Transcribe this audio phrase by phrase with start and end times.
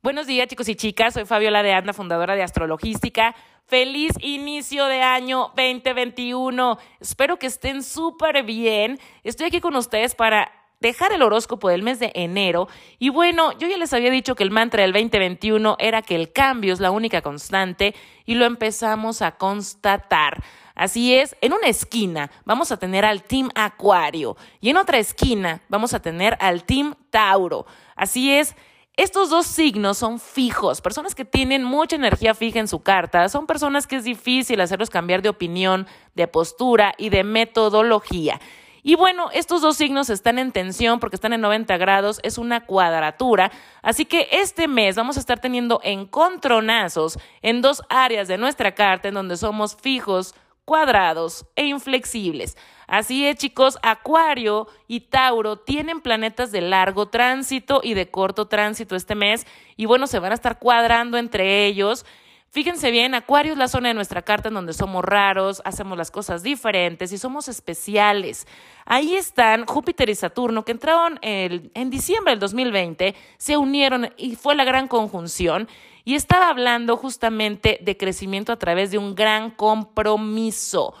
[0.00, 3.34] Buenos días chicos y chicas, soy Fabiola de Anda, fundadora de Astrologística.
[3.66, 6.78] Feliz inicio de año 2021.
[7.00, 9.00] Espero que estén súper bien.
[9.24, 12.68] Estoy aquí con ustedes para dejar el horóscopo del mes de enero.
[13.00, 16.32] Y bueno, yo ya les había dicho que el mantra del 2021 era que el
[16.32, 17.92] cambio es la única constante
[18.24, 20.44] y lo empezamos a constatar.
[20.76, 25.60] Así es, en una esquina vamos a tener al Team Acuario y en otra esquina
[25.68, 27.66] vamos a tener al Team Tauro.
[27.96, 28.54] Así es,
[28.98, 33.46] estos dos signos son fijos, personas que tienen mucha energía fija en su carta, son
[33.46, 35.86] personas que es difícil hacerlos cambiar de opinión,
[36.16, 38.40] de postura y de metodología.
[38.82, 42.66] Y bueno, estos dos signos están en tensión porque están en 90 grados, es una
[42.66, 48.74] cuadratura, así que este mes vamos a estar teniendo encontronazos en dos áreas de nuestra
[48.74, 52.56] carta en donde somos fijos, cuadrados e inflexibles.
[52.88, 58.96] Así es, chicos, Acuario y Tauro tienen planetas de largo tránsito y de corto tránsito
[58.96, 62.06] este mes y bueno, se van a estar cuadrando entre ellos.
[62.50, 66.10] Fíjense bien, Acuario es la zona de nuestra carta en donde somos raros, hacemos las
[66.10, 68.46] cosas diferentes y somos especiales.
[68.86, 74.54] Ahí están Júpiter y Saturno que entraron en diciembre del 2020, se unieron y fue
[74.54, 75.68] la gran conjunción
[76.06, 80.94] y estaba hablando justamente de crecimiento a través de un gran compromiso.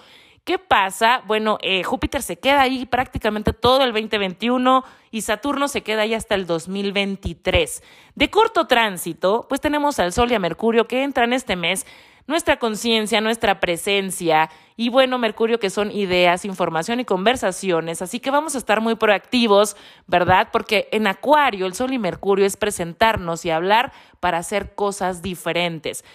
[0.48, 1.22] ¿Qué pasa?
[1.26, 6.14] Bueno, eh, Júpiter se queda ahí prácticamente todo el 2021 y Saturno se queda ahí
[6.14, 7.82] hasta el 2023.
[8.14, 11.84] De corto tránsito, pues tenemos al Sol y a Mercurio que entran este mes
[12.26, 18.30] nuestra conciencia, nuestra presencia y bueno, Mercurio que son ideas, información y conversaciones, así que
[18.30, 20.48] vamos a estar muy proactivos, ¿verdad?
[20.50, 26.06] Porque en Acuario el Sol y Mercurio es presentarnos y hablar para hacer cosas diferentes.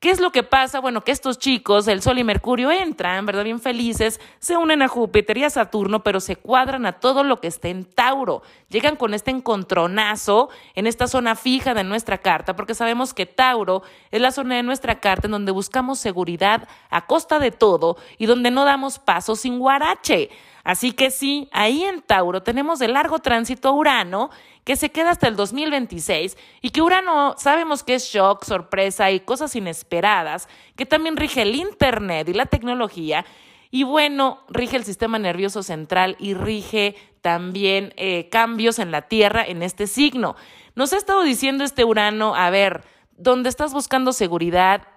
[0.00, 0.80] ¿Qué es lo que pasa?
[0.80, 3.44] Bueno, que estos chicos, el Sol y Mercurio, entran, ¿verdad?
[3.44, 7.38] Bien felices, se unen a Júpiter y a Saturno, pero se cuadran a todo lo
[7.38, 8.40] que esté en Tauro.
[8.70, 13.82] Llegan con este encontronazo en esta zona fija de nuestra carta, porque sabemos que Tauro
[14.10, 18.24] es la zona de nuestra carta en donde buscamos seguridad a costa de todo y
[18.24, 20.30] donde no damos paso sin guarache.
[20.64, 24.30] Así que sí, ahí en Tauro tenemos de largo tránsito Urano,
[24.64, 29.20] que se queda hasta el 2026, y que Urano sabemos que es shock, sorpresa y
[29.20, 33.24] cosas inesperadas, que también rige el Internet y la tecnología,
[33.70, 39.44] y bueno, rige el sistema nervioso central y rige también eh, cambios en la Tierra
[39.46, 40.34] en este signo.
[40.74, 42.82] Nos ha estado diciendo este Urano, a ver,
[43.16, 44.88] donde estás buscando seguridad,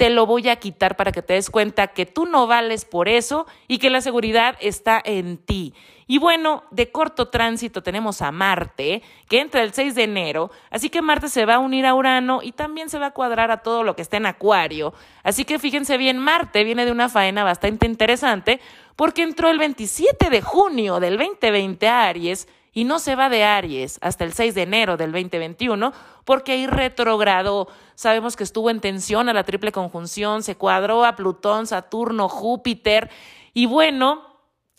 [0.00, 3.06] te lo voy a quitar para que te des cuenta que tú no vales por
[3.06, 5.74] eso y que la seguridad está en ti.
[6.06, 10.88] Y bueno, de corto tránsito tenemos a Marte, que entra el 6 de enero, así
[10.88, 13.58] que Marte se va a unir a Urano y también se va a cuadrar a
[13.58, 14.94] todo lo que está en Acuario.
[15.22, 18.58] Así que fíjense bien, Marte viene de una faena bastante interesante
[18.96, 23.44] porque entró el 27 de junio del 2020 a Aries y no se va de
[23.44, 25.92] Aries hasta el 6 de enero del 2021
[26.24, 27.68] porque ahí retrogrado.
[27.94, 33.10] Sabemos que estuvo en tensión a la triple conjunción, se cuadró a Plutón, Saturno, Júpiter
[33.52, 34.22] y bueno,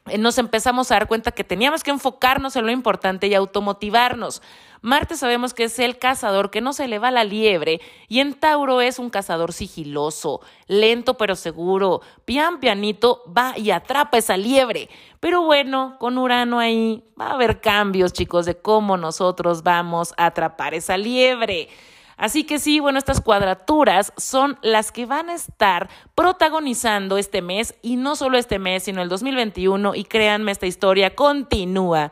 [0.07, 4.41] eh, nos empezamos a dar cuenta que teníamos que enfocarnos en lo importante y automotivarnos.
[4.84, 8.34] Marte sabemos que es el cazador que no se le va la liebre y en
[8.34, 14.90] Tauro es un cazador sigiloso, lento pero seguro, pian pianito va y atrapa esa liebre.
[15.19, 20.25] Pero bueno, con Urano ahí va a haber cambios, chicos, de cómo nosotros vamos a
[20.25, 21.69] atrapar esa liebre.
[22.18, 27.75] Así que sí, bueno, estas cuadraturas son las que van a estar protagonizando este mes
[27.84, 32.12] y no solo este mes, sino el 2021 y créanme, esta historia continúa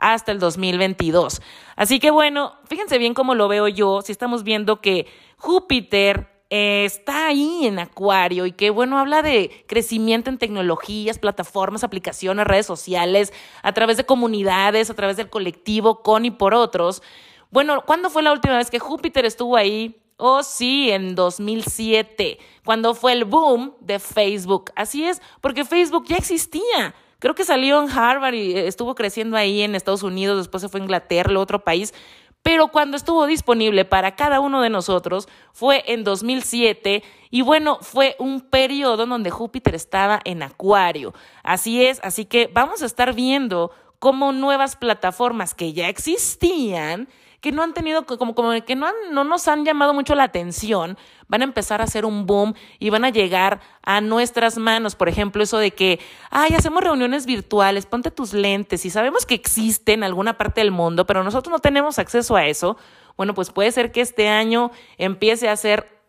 [0.00, 1.40] hasta el 2022.
[1.80, 5.06] Así que bueno, fíjense bien cómo lo veo yo, si estamos viendo que
[5.38, 12.46] Júpiter está ahí en Acuario y que, bueno, habla de crecimiento en tecnologías, plataformas, aplicaciones,
[12.46, 13.32] redes sociales,
[13.62, 17.02] a través de comunidades, a través del colectivo, con y por otros.
[17.50, 20.02] Bueno, ¿cuándo fue la última vez que Júpiter estuvo ahí?
[20.18, 24.70] Oh, sí, en 2007, cuando fue el boom de Facebook.
[24.76, 26.94] Así es, porque Facebook ya existía.
[27.20, 30.68] Creo que salió en Harvard y eh, estuvo creciendo ahí en Estados Unidos, después se
[30.68, 31.94] fue a Inglaterra, otro país.
[32.42, 38.16] Pero cuando estuvo disponible para cada uno de nosotros fue en 2007 y bueno, fue
[38.18, 41.12] un periodo donde Júpiter estaba en Acuario.
[41.42, 47.08] Así es, así que vamos a estar viendo cómo nuevas plataformas que ya existían
[47.40, 50.98] que no han tenido, como, como que no, no nos han llamado mucho la atención,
[51.28, 54.94] van a empezar a hacer un boom y van a llegar a nuestras manos.
[54.94, 56.00] Por ejemplo, eso de que,
[56.30, 60.70] ay, hacemos reuniones virtuales, ponte tus lentes y sabemos que existe en alguna parte del
[60.70, 62.76] mundo, pero nosotros no tenemos acceso a eso.
[63.16, 66.00] Bueno, pues puede ser que este año empiece a ser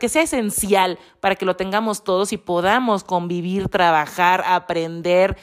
[0.00, 5.36] que sea esencial para que lo tengamos todos y podamos convivir, trabajar, aprender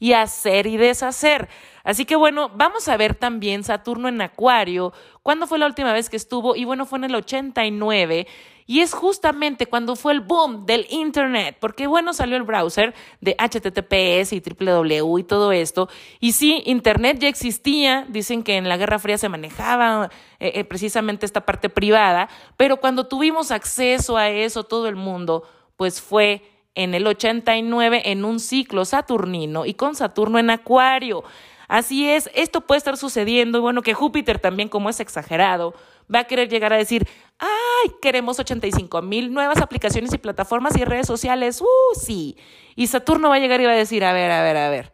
[0.00, 1.48] y hacer y deshacer.
[1.84, 4.92] Así que bueno, vamos a ver también Saturno en Acuario,
[5.22, 8.26] cuándo fue la última vez que estuvo y bueno, fue en el 89
[8.66, 13.34] y es justamente cuando fue el boom del Internet, porque bueno, salió el browser de
[13.36, 15.88] HTTPS y www y todo esto.
[16.20, 20.64] Y sí, Internet ya existía, dicen que en la Guerra Fría se manejaba eh, eh,
[20.64, 25.42] precisamente esta parte privada, pero cuando tuvimos acceso a eso todo el mundo,
[25.76, 26.42] pues fue
[26.82, 31.24] en el 89 en un ciclo saturnino y con Saturno en Acuario.
[31.68, 35.74] Así es, esto puede estar sucediendo y bueno, que Júpiter también como es exagerado,
[36.12, 37.06] va a querer llegar a decir,
[37.38, 42.36] ay, queremos 85 mil nuevas aplicaciones y plataformas y redes sociales, uh, sí.
[42.74, 44.92] Y Saturno va a llegar y va a decir, a ver, a ver, a ver.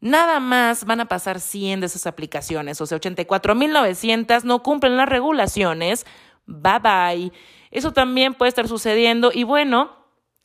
[0.00, 5.08] Nada más van a pasar 100 de esas aplicaciones, o sea, 84.900 no cumplen las
[5.08, 6.06] regulaciones.
[6.46, 7.32] Bye bye.
[7.70, 10.01] Eso también puede estar sucediendo y bueno,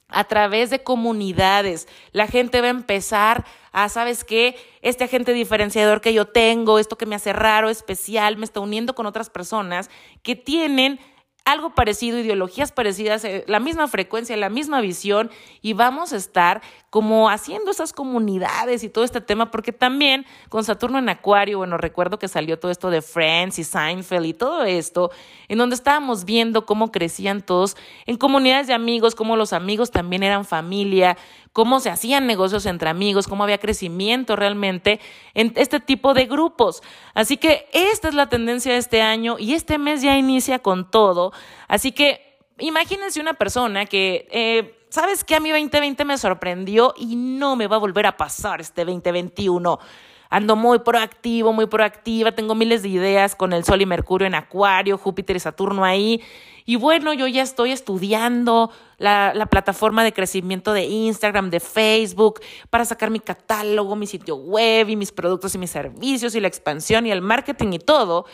[0.09, 1.87] a través de comunidades.
[2.11, 4.55] La gente va a empezar a, ¿sabes qué?
[4.81, 8.95] Este agente diferenciador que yo tengo, esto que me hace raro, especial, me está uniendo
[8.95, 9.89] con otras personas
[10.23, 10.99] que tienen
[11.47, 16.61] algo parecido, ideologías parecidas, eh, la misma frecuencia, la misma visión y vamos a estar
[16.89, 21.77] como haciendo esas comunidades y todo este tema, porque también con Saturno en Acuario, bueno,
[21.77, 25.09] recuerdo que salió todo esto de Friends y Seinfeld y todo esto,
[25.47, 30.23] en donde estábamos viendo cómo crecían todos en comunidades de amigos, cómo los amigos también
[30.23, 31.17] eran familia,
[31.57, 34.99] cómo se hacían negocios entre amigos, cómo había crecimiento realmente
[35.33, 36.83] en este tipo de grupos.
[37.15, 40.91] Así que esta es la tendencia de este año y este mes ya inicia con
[40.91, 41.33] todo.
[41.67, 44.27] Así que imagínense una persona que...
[44.29, 45.35] Eh, ¿Sabes qué?
[45.35, 49.79] A mí 2020 me sorprendió y no me va a volver a pasar este 2021
[50.29, 54.35] ando muy proactivo, muy proactiva, tengo miles de ideas con el Sol y Mercurio en
[54.35, 56.21] Acuario, Júpiter y Saturno ahí.
[56.65, 62.41] Y bueno, yo ya estoy estudiando la, la, plataforma de crecimiento de Instagram, de Facebook,
[62.69, 66.49] para sacar mi catálogo, mi sitio web y mis productos y mis servicios y la
[66.49, 68.25] expansión y el marketing y todo.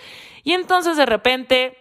[0.44, 1.78] Y entonces de repente,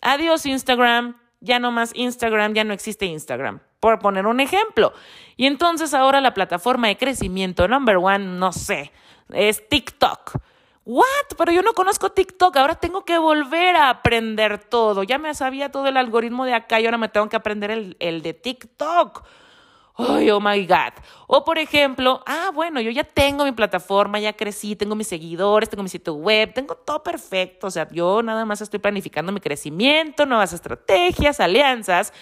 [0.00, 4.92] adiós Instagram, ya no más Instagram, ya no existe Instagram, por poner un ejemplo.
[5.36, 8.92] Y entonces ahora la plataforma de crecimiento number one, no sé,
[9.32, 10.36] es TikTok.
[10.84, 11.04] ¿What?
[11.36, 15.02] Pero yo no conozco TikTok, ahora tengo que volver a aprender todo.
[15.02, 17.96] Ya me sabía todo el algoritmo de acá y ahora me tengo que aprender el,
[18.00, 19.24] el de TikTok.
[20.08, 20.94] Ay, oh my God.
[21.26, 25.68] O por ejemplo, ah, bueno, yo ya tengo mi plataforma, ya crecí, tengo mis seguidores,
[25.68, 27.66] tengo mi sitio web, tengo todo perfecto.
[27.66, 32.12] O sea, yo nada más estoy planificando mi crecimiento, nuevas estrategias, alianzas.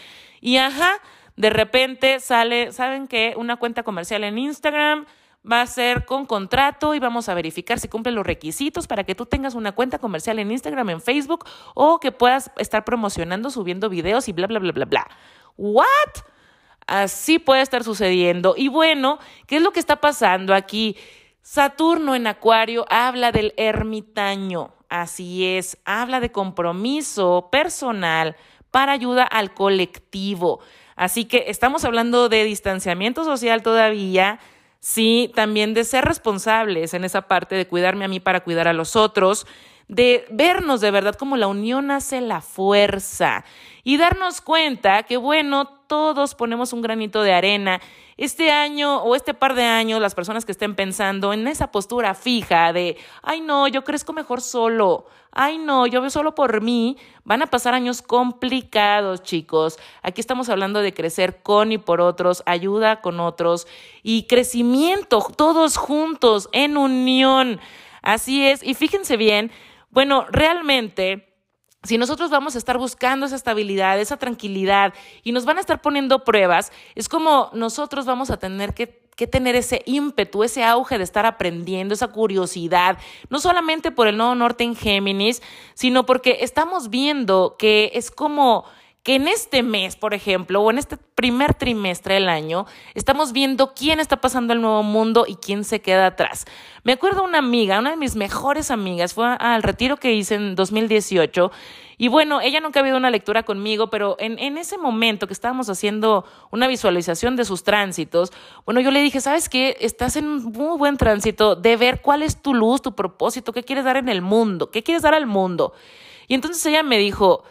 [0.40, 1.00] Y ajá,
[1.36, 3.34] de repente sale, ¿saben qué?
[3.36, 5.06] Una cuenta comercial en Instagram
[5.50, 9.14] va a ser con contrato y vamos a verificar si cumple los requisitos para que
[9.14, 13.88] tú tengas una cuenta comercial en Instagram, en Facebook o que puedas estar promocionando, subiendo
[13.88, 15.08] videos y bla, bla, bla, bla, bla.
[15.56, 15.86] ¿What?
[16.86, 18.54] Así puede estar sucediendo.
[18.56, 20.96] Y bueno, ¿qué es lo que está pasando aquí?
[21.42, 24.74] Saturno en Acuario habla del ermitaño.
[24.88, 28.36] Así es, habla de compromiso personal
[28.70, 30.60] para ayuda al colectivo.
[30.96, 34.40] Así que estamos hablando de distanciamiento social todavía,
[34.80, 38.72] sí, también de ser responsables en esa parte de cuidarme a mí para cuidar a
[38.72, 39.46] los otros,
[39.88, 43.44] de vernos de verdad como la unión hace la fuerza
[43.84, 47.80] y darnos cuenta que, bueno, todos ponemos un granito de arena.
[48.16, 52.14] Este año o este par de años, las personas que estén pensando en esa postura
[52.14, 56.96] fija de, ay no, yo crezco mejor solo, ay no, yo veo solo por mí,
[57.24, 59.78] van a pasar años complicados, chicos.
[60.02, 63.66] Aquí estamos hablando de crecer con y por otros, ayuda con otros
[64.02, 67.60] y crecimiento, todos juntos, en unión.
[68.02, 69.50] Así es, y fíjense bien,
[69.90, 71.27] bueno, realmente
[71.88, 74.92] si nosotros vamos a estar buscando esa estabilidad, esa tranquilidad
[75.24, 78.86] y nos van a estar poniendo pruebas, es como nosotros vamos a tener que,
[79.26, 82.98] tener ese ímpetu, ese auge de estar aprendiendo, esa curiosidad,
[83.30, 85.42] no solamente por el nodo norte en Géminis,
[85.72, 88.66] sino porque estamos viendo que es como
[89.02, 93.72] que en este mes, por ejemplo, o en este primer trimestre del año, estamos viendo
[93.74, 96.44] quién está pasando el nuevo mundo y quién se queda atrás.
[96.82, 100.54] Me acuerdo una amiga, una de mis mejores amigas, fue al retiro que hice en
[100.54, 101.50] 2018
[102.00, 105.32] y bueno, ella nunca ha habido una lectura conmigo, pero en, en ese momento que
[105.32, 108.32] estábamos haciendo una visualización de sus tránsitos,
[108.64, 109.76] bueno, yo le dije, ¿sabes qué?
[109.80, 113.64] Estás en un muy buen tránsito de ver cuál es tu luz, tu propósito, qué
[113.64, 115.72] quieres dar en el mundo, qué quieres dar al mundo.
[116.28, 117.42] Y entonces ella me dijo,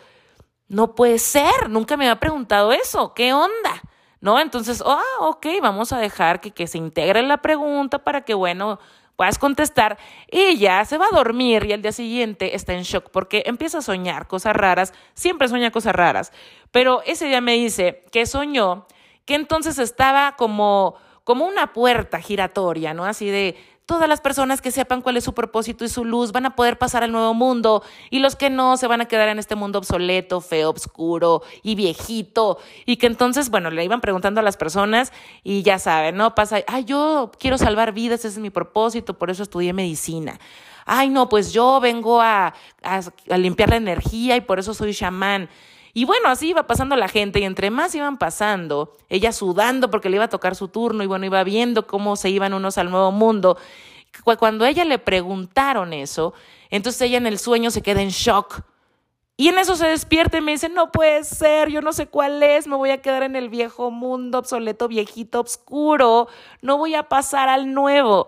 [0.68, 3.82] no puede ser, nunca me había preguntado eso, ¿qué onda?
[4.20, 4.40] ¿No?
[4.40, 8.80] Entonces, ah, ok, vamos a dejar que, que se integre la pregunta para que, bueno,
[9.16, 9.98] puedas contestar.
[10.32, 13.80] Y ya se va a dormir y al día siguiente está en shock porque empieza
[13.80, 16.32] a soñar cosas raras, siempre sueña cosas raras.
[16.72, 18.88] Pero ese día me dice que soñó
[19.26, 20.96] que entonces estaba como
[21.28, 23.04] como una puerta giratoria, ¿no?
[23.04, 23.58] Así de
[23.88, 26.78] todas las personas que sepan cuál es su propósito y su luz van a poder
[26.78, 29.80] pasar al nuevo mundo y los que no se van a quedar en este mundo
[29.80, 32.60] obsoleto, feo, oscuro y viejito.
[32.86, 36.36] Y que entonces, bueno, le iban preguntando a las personas y ya saben, ¿no?
[36.36, 40.38] Pasa, ay, yo quiero salvar vidas, ese es mi propósito, por eso estudié medicina.
[40.86, 42.54] Ay, no, pues yo vengo a,
[42.84, 45.50] a, limpiar la energía y por eso soy chamán.
[45.98, 50.10] Y bueno, así iba pasando la gente y entre más iban pasando, ella sudando porque
[50.10, 52.92] le iba a tocar su turno y bueno, iba viendo cómo se iban unos al
[52.92, 53.58] nuevo mundo.
[54.38, 56.36] Cuando ella le preguntaron eso,
[56.70, 58.62] entonces ella en el sueño se queda en shock.
[59.38, 62.44] Y en eso se despierta y me dice, no puede ser, yo no sé cuál
[62.44, 66.28] es, me voy a quedar en el viejo mundo obsoleto, viejito, oscuro,
[66.62, 68.28] no voy a pasar al nuevo.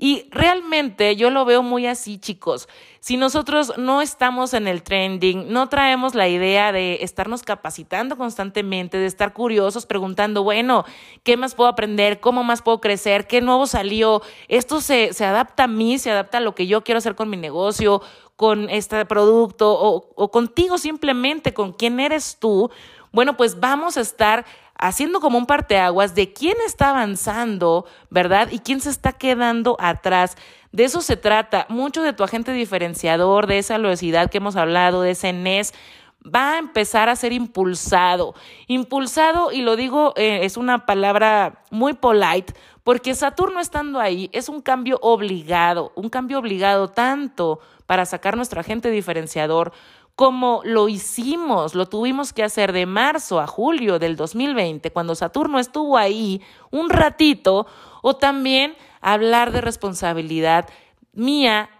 [0.00, 2.68] Y realmente yo lo veo muy así, chicos.
[3.00, 8.96] Si nosotros no estamos en el trending, no traemos la idea de estarnos capacitando constantemente,
[8.96, 10.84] de estar curiosos, preguntando, bueno,
[11.24, 12.20] ¿qué más puedo aprender?
[12.20, 13.26] ¿Cómo más puedo crecer?
[13.26, 14.22] ¿Qué nuevo salió?
[14.46, 17.28] Esto se, se adapta a mí, se adapta a lo que yo quiero hacer con
[17.28, 18.00] mi negocio,
[18.36, 22.70] con este producto o, o contigo simplemente, con quién eres tú.
[23.10, 24.46] Bueno, pues vamos a estar
[24.78, 28.48] haciendo como un parteaguas de quién está avanzando, ¿verdad?
[28.50, 30.36] Y quién se está quedando atrás.
[30.72, 31.66] De eso se trata.
[31.68, 35.74] Mucho de tu agente diferenciador, de esa velocidad que hemos hablado, de ese NES,
[36.24, 38.34] va a empezar a ser impulsado.
[38.66, 42.54] Impulsado, y lo digo, eh, es una palabra muy polite,
[42.84, 48.60] porque Saturno estando ahí es un cambio obligado, un cambio obligado tanto para sacar nuestro
[48.60, 49.72] agente diferenciador
[50.18, 55.60] como lo hicimos, lo tuvimos que hacer de marzo a julio del 2020, cuando Saturno
[55.60, 57.68] estuvo ahí un ratito,
[58.02, 60.68] o también hablar de responsabilidad
[61.12, 61.70] mía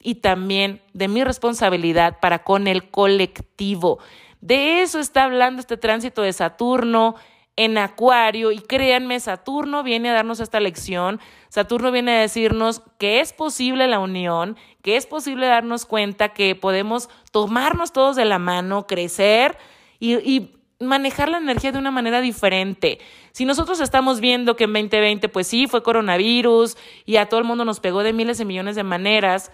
[0.00, 3.98] y también de mi responsabilidad para con el colectivo.
[4.40, 7.16] De eso está hablando este tránsito de Saturno
[7.56, 11.20] en Acuario y créanme, Saturno viene a darnos esta lección,
[11.50, 16.54] Saturno viene a decirnos que es posible la unión, que es posible darnos cuenta que
[16.54, 19.56] podemos tomarnos todos de la mano, crecer
[19.98, 22.98] y, y manejar la energía de una manera diferente.
[23.32, 27.46] Si nosotros estamos viendo que en 2020, pues sí, fue coronavirus y a todo el
[27.46, 29.52] mundo nos pegó de miles de millones de maneras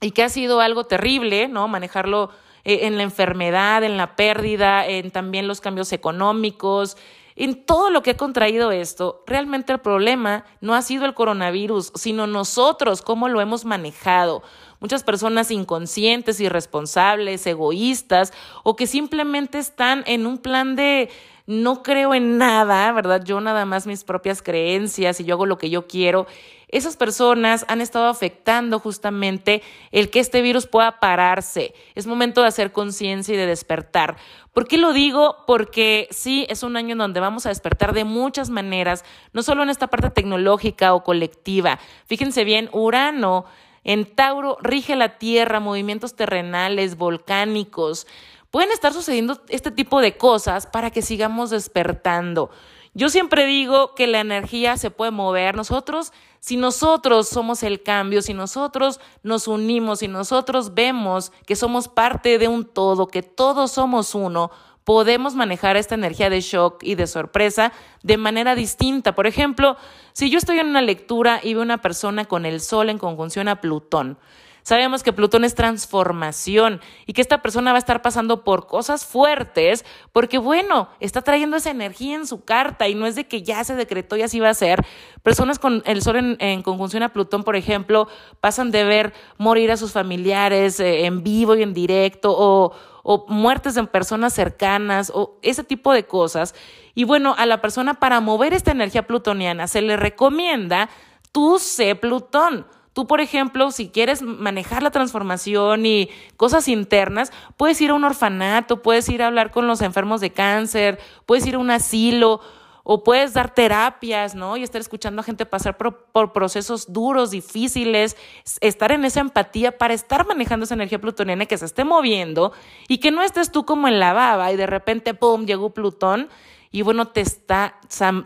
[0.00, 1.68] y que ha sido algo terrible, ¿no?
[1.68, 2.30] Manejarlo
[2.64, 6.96] eh, en la enfermedad, en la pérdida, en también los cambios económicos,
[7.36, 11.92] en todo lo que ha contraído esto, realmente el problema no ha sido el coronavirus,
[11.94, 14.42] sino nosotros, cómo lo hemos manejado.
[14.80, 21.10] Muchas personas inconscientes, irresponsables, egoístas o que simplemente están en un plan de
[21.46, 23.22] no creo en nada, ¿verdad?
[23.24, 26.26] Yo nada más mis propias creencias y yo hago lo que yo quiero.
[26.68, 29.62] Esas personas han estado afectando justamente
[29.92, 31.72] el que este virus pueda pararse.
[31.94, 34.16] Es momento de hacer conciencia y de despertar.
[34.56, 35.44] ¿Por qué lo digo?
[35.46, 39.62] Porque sí, es un año en donde vamos a despertar de muchas maneras, no solo
[39.62, 41.78] en esta parte tecnológica o colectiva.
[42.06, 43.44] Fíjense bien, Urano
[43.84, 48.06] en Tauro rige la Tierra, movimientos terrenales, volcánicos.
[48.50, 52.48] Pueden estar sucediendo este tipo de cosas para que sigamos despertando.
[52.96, 55.54] Yo siempre digo que la energía se puede mover.
[55.54, 61.88] Nosotros, si nosotros somos el cambio, si nosotros nos unimos, si nosotros vemos que somos
[61.88, 64.50] parte de un todo, que todos somos uno,
[64.84, 67.70] podemos manejar esta energía de shock y de sorpresa
[68.02, 69.14] de manera distinta.
[69.14, 69.76] Por ejemplo,
[70.14, 73.48] si yo estoy en una lectura y veo una persona con el Sol en conjunción
[73.48, 74.16] a Plutón,
[74.66, 79.06] Sabemos que Plutón es transformación y que esta persona va a estar pasando por cosas
[79.06, 83.44] fuertes porque, bueno, está trayendo esa energía en su carta y no es de que
[83.44, 84.84] ya se decretó y así va a ser.
[85.22, 88.08] Personas con el Sol en, conjunción a Plutón, por ejemplo,
[88.40, 92.72] pasan de ver morir a sus familiares eh, en vivo y en directo o
[93.08, 96.56] o muertes en personas cercanas o ese tipo de cosas.
[96.92, 100.90] Y bueno, a la persona para mover esta energía plutoniana se le recomienda
[101.30, 102.66] tú sé Plutón.
[102.96, 108.04] Tú, por ejemplo, si quieres manejar la transformación y cosas internas, puedes ir a un
[108.04, 112.40] orfanato, puedes ir a hablar con los enfermos de cáncer, puedes ir a un asilo
[112.84, 114.56] o puedes dar terapias, ¿no?
[114.56, 118.16] Y estar escuchando a gente pasar por, procesos duros, difíciles,
[118.62, 122.52] estar en esa empatía para estar manejando esa energía plutoniana que se esté moviendo
[122.88, 126.30] y que no estés tú como en la baba y de repente, ¡pum!, llegó Plutón
[126.76, 127.76] y bueno, te está,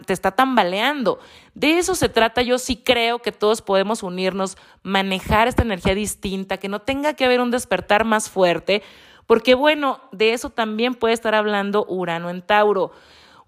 [0.07, 1.21] te está tambaleando.
[1.55, 2.43] De eso se trata.
[2.43, 7.25] Yo sí creo que todos podemos unirnos, manejar esta energía distinta, que no tenga que
[7.25, 8.83] haber un despertar más fuerte,
[9.27, 12.91] porque bueno, de eso también puede estar hablando Urano en Tauro.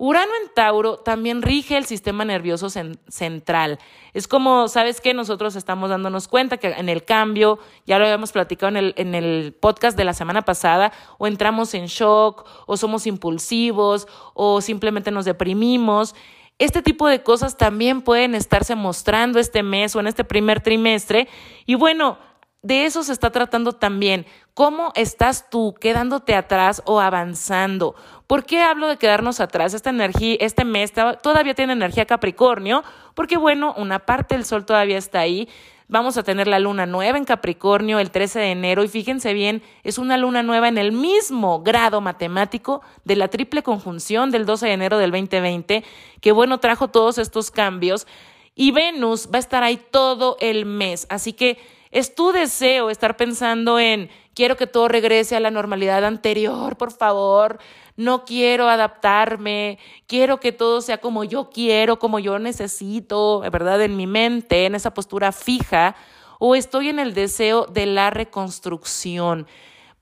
[0.04, 3.78] Urano en Tauro también rige el sistema nervioso central.
[4.12, 5.14] Es como, ¿sabes qué?
[5.14, 9.14] Nosotros estamos dándonos cuenta que en el cambio, ya lo habíamos platicado en el, en
[9.14, 15.12] el podcast de la semana pasada, o entramos en shock, o somos impulsivos, o simplemente
[15.12, 16.16] nos deprimimos.
[16.58, 21.28] este tipo de cosas también pueden estarse mostrando este mes o en este primer trimestre.
[21.64, 22.18] Y bueno,
[22.62, 24.24] de eso se está tratando también.
[24.54, 27.96] ¿Cómo estás tú quedándote atrás o avanzando?
[28.28, 29.74] ¿Por qué hablo de quedarnos atrás?
[29.74, 30.92] Esta energía, este mes
[31.22, 35.48] todavía tiene energía Capricornio, porque bueno, una parte del sol todavía está ahí.
[35.88, 39.62] Vamos a tener la luna nueva en Capricornio el 13 de enero y fíjense bien,
[39.82, 44.68] es una luna nueva en el mismo grado matemático de la triple conjunción del 12
[44.68, 45.84] de enero del 2020,
[46.20, 48.06] que bueno, trajo todos estos cambios
[48.54, 51.06] y Venus va a estar ahí todo el mes.
[51.10, 51.58] Así que
[51.92, 56.90] es tu deseo estar pensando en quiero que todo regrese a la normalidad anterior, por
[56.90, 57.58] favor.
[57.96, 63.82] No quiero adaptarme, quiero que todo sea como yo quiero, como yo necesito, ¿verdad?
[63.82, 65.94] En mi mente, en esa postura fija,
[66.38, 69.46] o estoy en el deseo de la reconstrucción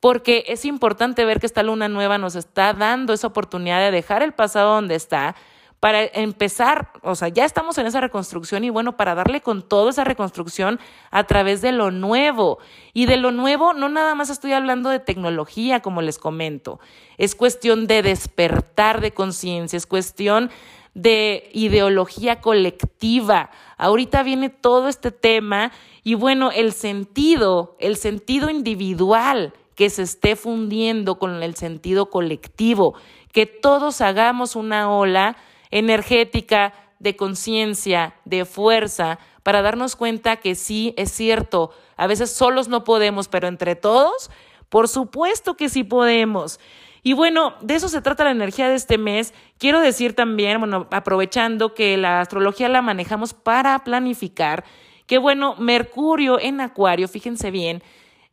[0.00, 4.22] porque es importante ver que esta luna nueva nos está dando esa oportunidad de dejar
[4.22, 5.36] el pasado donde está,
[5.80, 9.90] para empezar, o sea, ya estamos en esa reconstrucción y bueno, para darle con toda
[9.90, 10.78] esa reconstrucción
[11.10, 12.58] a través de lo nuevo.
[12.92, 16.80] Y de lo nuevo no nada más estoy hablando de tecnología, como les comento,
[17.16, 20.50] es cuestión de despertar de conciencia, es cuestión
[20.92, 23.50] de ideología colectiva.
[23.78, 25.72] Ahorita viene todo este tema
[26.04, 32.94] y bueno, el sentido, el sentido individual que se esté fundiendo con el sentido colectivo,
[33.32, 35.38] que todos hagamos una ola
[35.70, 42.68] energética, de conciencia, de fuerza, para darnos cuenta que sí, es cierto, a veces solos
[42.68, 44.30] no podemos, pero entre todos,
[44.68, 46.60] por supuesto que sí podemos.
[47.02, 49.32] Y bueno, de eso se trata la energía de este mes.
[49.58, 54.64] Quiero decir también, bueno, aprovechando que la astrología la manejamos para planificar,
[55.06, 57.82] que bueno, Mercurio en Acuario, fíjense bien,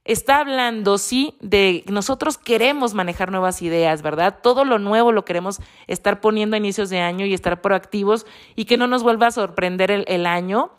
[0.07, 4.39] está hablando, sí, de nosotros queremos manejar nuevas ideas, ¿verdad?
[4.41, 8.65] Todo lo nuevo lo queremos estar poniendo a inicios de año y estar proactivos y
[8.65, 10.71] que no nos vuelva a sorprender el, el año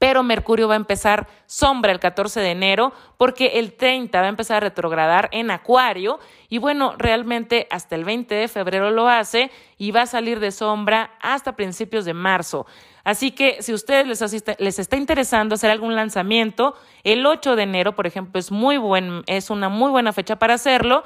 [0.00, 4.30] pero Mercurio va a empezar sombra el 14 de enero porque el 30 va a
[4.30, 9.50] empezar a retrogradar en Acuario y bueno, realmente hasta el 20 de febrero lo hace
[9.76, 12.64] y va a salir de sombra hasta principios de marzo.
[13.04, 17.64] Así que si a ustedes les, les está interesando hacer algún lanzamiento, el 8 de
[17.64, 21.04] enero, por ejemplo, es muy buen, es una muy buena fecha para hacerlo.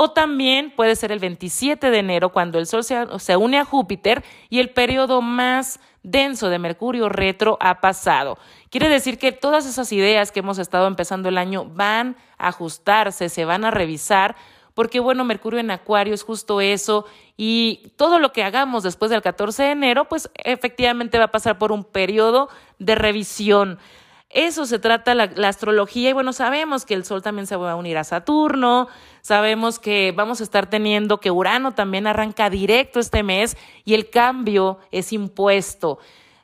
[0.00, 4.22] O también puede ser el 27 de enero cuando el Sol se, une a Júpiter
[4.48, 8.38] y el periodo más denso de Mercurio retro ha pasado.
[8.70, 13.28] Quiere decir que todas esas ideas que hemos estado empezando el año van a ajustarse,
[13.28, 14.36] se van a revisar,
[14.74, 17.04] porque bueno, Mercurio en Acuario es justo eso
[17.36, 21.58] y todo lo que hagamos después del 14 de enero, pues efectivamente va a pasar
[21.58, 23.78] por un periodo de revisión.
[24.30, 27.76] Eso se trata la, astrología y bueno, sabemos que el Sol también se va a
[27.76, 28.88] unir a Saturno,
[29.22, 34.10] sabemos que vamos a estar teniendo que Urano también arranca directo este mes y el
[34.10, 35.98] cambio es impuesto.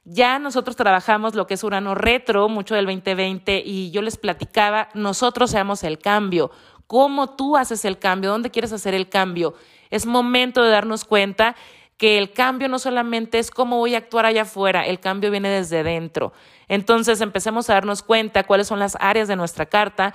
[0.06, 4.88] Ya nosotros trabajamos lo que es Urano retro, mucho del 2020, y yo les platicaba,
[4.94, 6.50] nosotros seamos el cambio.
[6.86, 8.30] ¿Cómo tú haces el cambio?
[8.30, 9.54] ¿Dónde quieres hacer el cambio?
[9.90, 11.54] Es momento de darnos cuenta
[11.96, 15.48] que el cambio no solamente es cómo voy a actuar allá afuera, el cambio viene
[15.48, 16.33] desde dentro.
[16.68, 20.14] Entonces empecemos a darnos cuenta cuáles son las áreas de nuestra carta,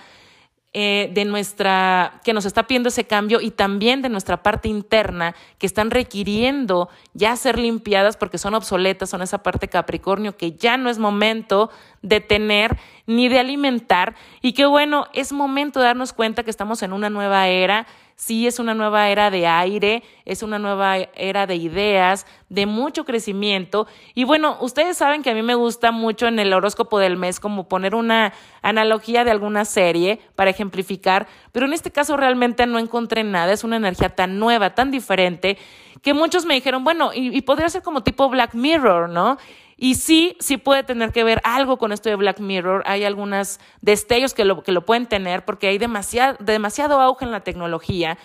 [0.72, 5.34] eh, de nuestra, que nos está pidiendo ese cambio y también de nuestra parte interna
[5.58, 10.78] que están requiriendo ya ser limpiadas porque son obsoletas, son esa parte Capricornio que ya
[10.78, 11.72] no es momento
[12.04, 14.14] de tener ni de alimentar
[14.44, 17.88] y que bueno, es momento de darnos cuenta que estamos en una nueva era
[18.20, 23.06] sí es una nueva era de aire, es una nueva era de ideas, de mucho
[23.06, 23.88] crecimiento.
[24.14, 27.40] Y bueno, ustedes saben que a mí me gusta mucho en el horóscopo del mes
[27.40, 32.78] como poner una analogía de alguna serie para ejemplificar, pero en este caso realmente no
[32.78, 35.58] encontré nada, es una energía tan nueva, tan diferente,
[36.02, 39.38] que muchos me dijeron, bueno, y, y podría ser como tipo Black Mirror, ¿no?
[39.82, 42.84] Y sí, sí puede tener que ver algo con esto de Black Mirror.
[42.86, 47.32] Hay algunos destellos que lo, que lo pueden tener porque hay demasiado, demasiado auge en
[47.32, 48.18] la tecnología.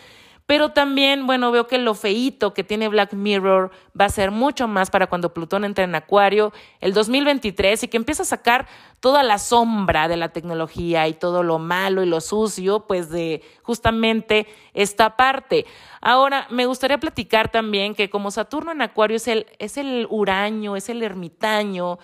[0.47, 4.69] Pero también, bueno, veo que lo feíto que tiene Black Mirror va a ser mucho
[4.69, 8.67] más para cuando Plutón entre en Acuario el 2023 y que empieza a sacar
[9.01, 13.43] toda la sombra de la tecnología y todo lo malo y lo sucio, pues de
[13.63, 15.65] justamente esta parte.
[16.03, 20.77] Ahora, me gustaría platicar también que como Saturno en Acuario es el, es el huraño,
[20.77, 21.99] es el ermitaño,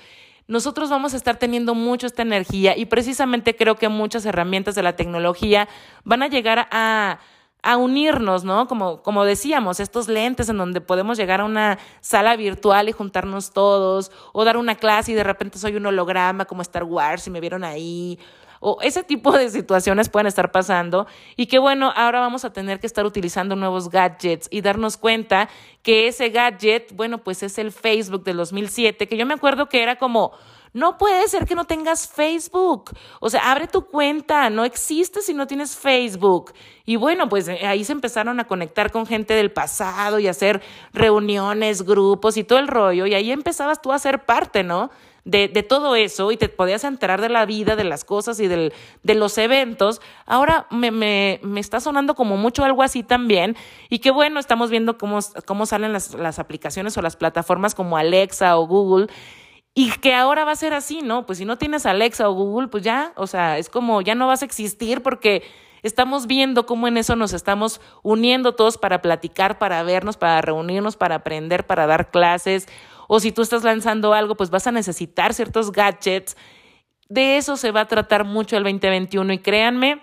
[0.51, 4.83] nosotros vamos a estar teniendo mucho esta energía y precisamente creo que muchas herramientas de
[4.83, 5.69] la tecnología
[6.03, 7.21] van a llegar a
[7.63, 8.67] a unirnos, ¿no?
[8.67, 13.53] Como, como decíamos, estos lentes en donde podemos llegar a una sala virtual y juntarnos
[13.53, 17.31] todos, o dar una clase y de repente soy un holograma como Star Wars y
[17.31, 18.19] me vieron ahí,
[18.61, 22.79] o ese tipo de situaciones pueden estar pasando y que bueno, ahora vamos a tener
[22.79, 25.49] que estar utilizando nuevos gadgets y darnos cuenta
[25.83, 29.83] que ese gadget, bueno, pues es el Facebook del 2007, que yo me acuerdo que
[29.83, 30.33] era como
[30.73, 32.91] no puede ser que no tengas Facebook.
[33.21, 36.53] O sea, abre tu cuenta, no existe si no tienes Facebook.
[36.85, 40.63] Y bueno, pues eh, ahí se empezaron a conectar con gente del pasado y hacer
[40.93, 43.07] reuniones, grupos y todo el rollo.
[43.07, 44.91] Y ahí empezabas tú a ser parte, ¿no?
[45.25, 48.49] De, de, todo eso y te podías enterar de la vida, de las cosas y
[48.49, 50.01] del, de los eventos.
[50.25, 53.55] Ahora me, me, me, está sonando como mucho algo así también.
[53.91, 57.99] Y que bueno, estamos viendo cómo, cómo salen las, las aplicaciones o las plataformas como
[57.99, 59.09] Alexa o Google
[59.81, 61.25] y que ahora va a ser así, ¿no?
[61.25, 64.27] Pues si no tienes Alexa o Google, pues ya, o sea, es como ya no
[64.27, 65.43] vas a existir porque
[65.83, 70.99] estamos viendo cómo en eso nos estamos uniendo todos para platicar, para vernos, para reunirnos,
[70.99, 72.69] para aprender, para dar clases.
[73.09, 76.37] O si tú estás lanzando algo, pues vas a necesitar ciertos gadgets.
[77.09, 80.03] De eso se va a tratar mucho el 2021 y créanme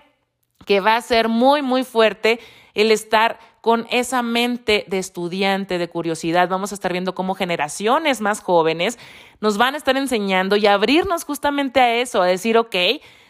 [0.65, 2.39] que va a ser muy, muy fuerte
[2.73, 3.37] el estar
[3.67, 6.47] con esa mente de estudiante, de curiosidad.
[6.47, 8.97] Vamos a estar viendo cómo generaciones más jóvenes
[9.41, 12.73] nos van a estar enseñando y abrirnos justamente a eso, a decir, ok,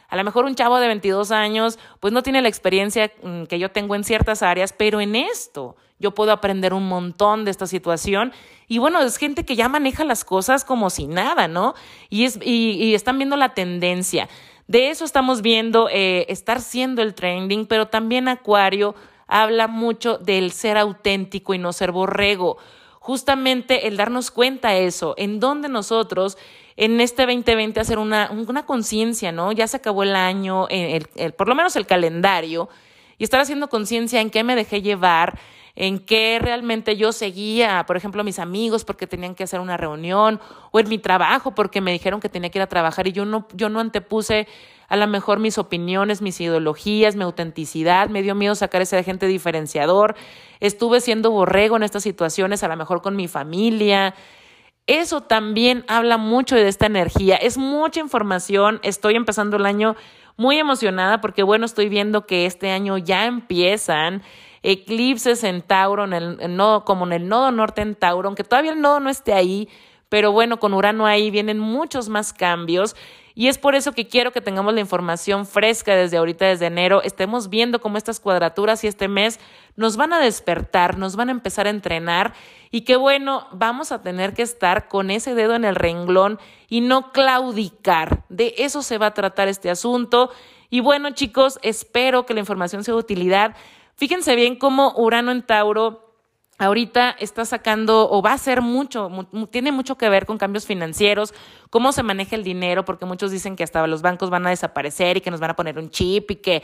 [0.08, 3.58] a lo mejor un chavo de 22 años, pues no tiene la experiencia mm, que
[3.58, 7.66] yo tengo en ciertas áreas, pero en esto yo puedo aprender un montón de esta
[7.66, 8.32] situación.
[8.68, 11.74] Y bueno, es gente que ya maneja las cosas como si nada, ¿no?
[12.12, 14.30] Y, es, y, están viendo la tendencia.
[14.68, 18.94] De eso estamos viendo eh, estar siendo el trending, pero también Acuario
[19.28, 22.58] habla mucho del ser auténtico y no ser borrego.
[23.00, 26.38] Justamente el darnos cuenta eso, en donde nosotros
[26.76, 29.52] en este 2020 hacer una, una conciencia, ¿no?
[29.52, 32.70] Ya se acabó el año, el, por lo menos el calendario,
[33.18, 35.40] y estar haciendo conciencia en qué me dejé llevar,
[35.76, 39.78] en qué realmente yo seguía, por ejemplo, a mis amigos porque tenían que hacer una
[39.78, 40.40] reunión,
[40.72, 43.26] o en mi trabajo porque me dijeron que tenía que ir a trabajar y yo
[43.26, 44.48] no, yo no antepuse
[44.88, 49.28] a lo mejor mis opiniones, mis ideologías, mi autenticidad, me dio miedo sacar ese agente
[49.28, 50.16] diferenciador,
[50.60, 54.16] estuve siendo borrego en estas situaciones, a lo mejor con mi familia.
[54.88, 59.98] Eso también habla mucho de esta energía, es mucha información, estoy empezando el año
[60.38, 64.22] muy emocionada porque bueno, estoy viendo que este año ya empiezan
[64.64, 68.72] eclipses en Tauro, en el, nodo, como en el nodo norte en Tauro, aunque todavía
[68.72, 69.68] el nodo no esté ahí,
[70.10, 72.96] pero bueno, con Urano ahí vienen muchos más cambios
[73.38, 77.04] y es por eso que quiero que tengamos la información fresca desde ahorita, desde enero,
[77.04, 79.40] estemos viendo cómo estas cuadraturas y este mes
[79.76, 82.34] nos van a despertar, nos van a empezar a entrenar
[82.72, 86.82] y que bueno, vamos a tener que estar con ese dedo en el renglón y
[86.82, 88.24] no claudicar.
[88.28, 90.32] De eso se va a tratar este asunto.
[90.72, 93.56] Y bueno, chicos, espero que la información sea de utilidad.
[93.94, 96.07] Fíjense bien cómo Urano en Tauro
[96.58, 99.10] ahorita está sacando o va a hacer mucho,
[99.52, 101.34] tiene mucho que ver con cambios financieros,
[101.70, 105.18] cómo se maneja el dinero, porque muchos dicen que hasta los bancos van a desaparecer
[105.18, 106.64] y que nos van a poner un chip y que...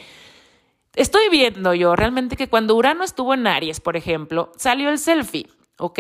[0.95, 5.47] Estoy viendo yo realmente que cuando Urano estuvo en Aries, por ejemplo, salió el selfie,
[5.79, 5.99] ¿ok?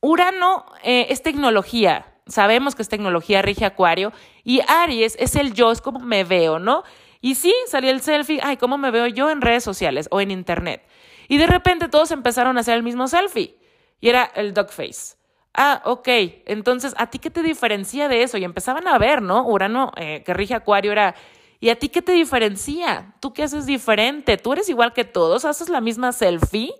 [0.00, 5.70] Urano eh, es tecnología, sabemos que es tecnología, rige Acuario, y Aries es el yo,
[5.70, 6.82] es como me veo, ¿no?
[7.20, 10.30] Y sí, salió el selfie, ay, ¿cómo me veo yo en redes sociales o en
[10.30, 10.82] internet?
[11.28, 13.56] Y de repente todos empezaron a hacer el mismo selfie.
[14.00, 15.16] Y era el dog face.
[15.54, 16.08] Ah, ok.
[16.46, 18.36] Entonces, ¿a ti qué te diferencia de eso?
[18.38, 19.46] Y empezaban a ver, ¿no?
[19.46, 21.14] Urano, eh, que rige Acuario, era.
[21.60, 23.14] ¿Y a ti qué te diferencia?
[23.20, 24.36] ¿Tú qué haces diferente?
[24.36, 25.44] ¿Tú eres igual que todos?
[25.44, 26.74] ¿Haces la misma selfie?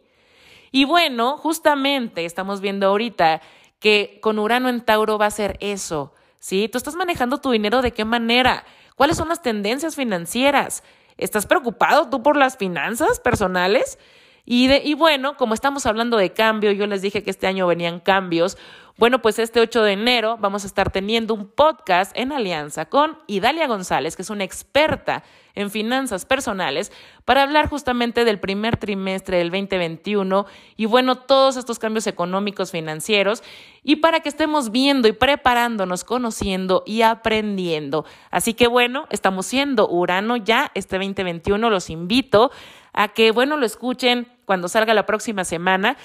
[0.73, 3.41] Y bueno, justamente estamos viendo ahorita
[3.79, 6.13] que con Urano en Tauro va a ser eso.
[6.41, 6.69] ¿Sí?
[6.69, 8.65] ¿Tú estás manejando tu dinero de qué manera?
[8.97, 10.83] ¿Cuáles son las tendencias financieras?
[11.17, 13.99] ¿Estás preocupado tú por las finanzas personales?
[14.47, 17.67] Y, de, y bueno, como estamos hablando de cambio, yo les dije que este año
[17.67, 18.59] venían cambios.
[18.97, 23.19] Bueno, pues este 8 de enero vamos a estar teniendo un podcast en alianza con
[23.27, 25.25] Idalia González, que es una experta
[25.57, 26.93] en finanzas personales,
[27.25, 33.43] para hablar justamente del primer trimestre del 2021 y bueno, todos estos cambios económicos financieros
[33.83, 38.05] y para que estemos viendo y preparándonos, conociendo y aprendiendo.
[38.31, 42.53] Así que bueno, estamos siendo Urano ya este 2021, los invito
[42.93, 45.97] a que bueno, lo escuchen cuando salga la próxima semana.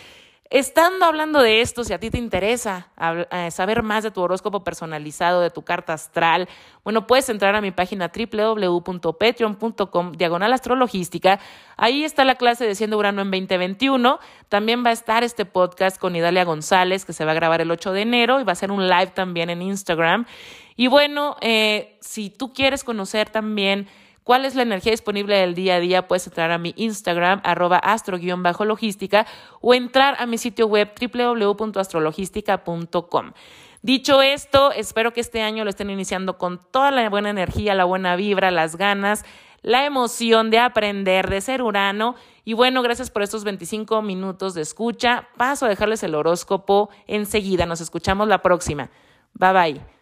[0.51, 2.88] Estando hablando de esto, si a ti te interesa
[3.29, 6.49] eh, saber más de tu horóscopo personalizado, de tu carta astral,
[6.83, 11.39] bueno, puedes entrar a mi página www.patreon.com diagonal astrologística.
[11.77, 14.17] Ahí está la clase de Siendo Urano en 2021.
[14.47, 17.69] También va a estar este podcast con Idalia González, que se va a grabar el
[17.69, 20.25] 8 de enero y va a ser un live también en Instagram.
[20.75, 23.88] Y bueno, eh, si tú quieres conocer también
[24.30, 27.80] cuál es la energía disponible del día a día, puedes entrar a mi Instagram, arroba
[27.80, 29.26] astro-logística,
[29.60, 33.32] o entrar a mi sitio web www.astrologística.com.
[33.82, 37.86] Dicho esto, espero que este año lo estén iniciando con toda la buena energía, la
[37.86, 39.26] buena vibra, las ganas,
[39.63, 42.13] la emoción de aprender, de ser Urano.
[42.46, 45.28] Y bueno, gracias por estos 25 minutos de escucha.
[45.38, 47.65] Paso a dejarles el horóscopo enseguida.
[47.65, 48.92] Nos escuchamos la próxima.
[49.34, 49.98] Bye bye.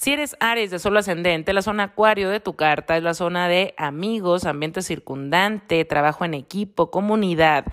[0.00, 3.48] Si eres Aries de Sol ascendente, la zona Acuario de tu carta es la zona
[3.48, 7.66] de amigos, ambiente circundante, trabajo en equipo, comunidad.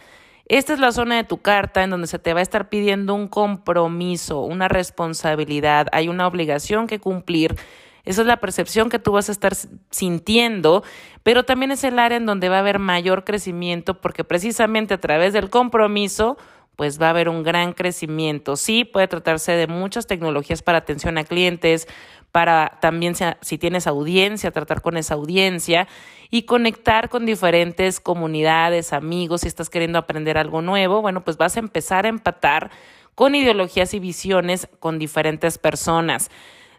[0.46, 3.16] Esta es la zona de tu carta en donde se te va a estar pidiendo
[3.16, 7.56] un compromiso, una responsabilidad, hay una obligación que cumplir.
[8.04, 9.54] Esa es la percepción que tú vas a estar
[9.90, 10.84] sintiendo,
[11.24, 15.00] pero también es el área en donde va a haber mayor crecimiento porque precisamente a
[15.00, 16.36] través del compromiso
[16.78, 18.56] pues va a haber un gran crecimiento.
[18.56, 21.88] Sí, puede tratarse de muchas tecnologías para atención a clientes,
[22.32, 25.88] para también si tienes audiencia, tratar con esa audiencia
[26.30, 31.58] y conectar con diferentes comunidades, amigos, si estás queriendo aprender algo nuevo, bueno, pues vas
[31.58, 32.70] a empezar a empatar
[33.16, 36.30] con ideologías y visiones con diferentes personas.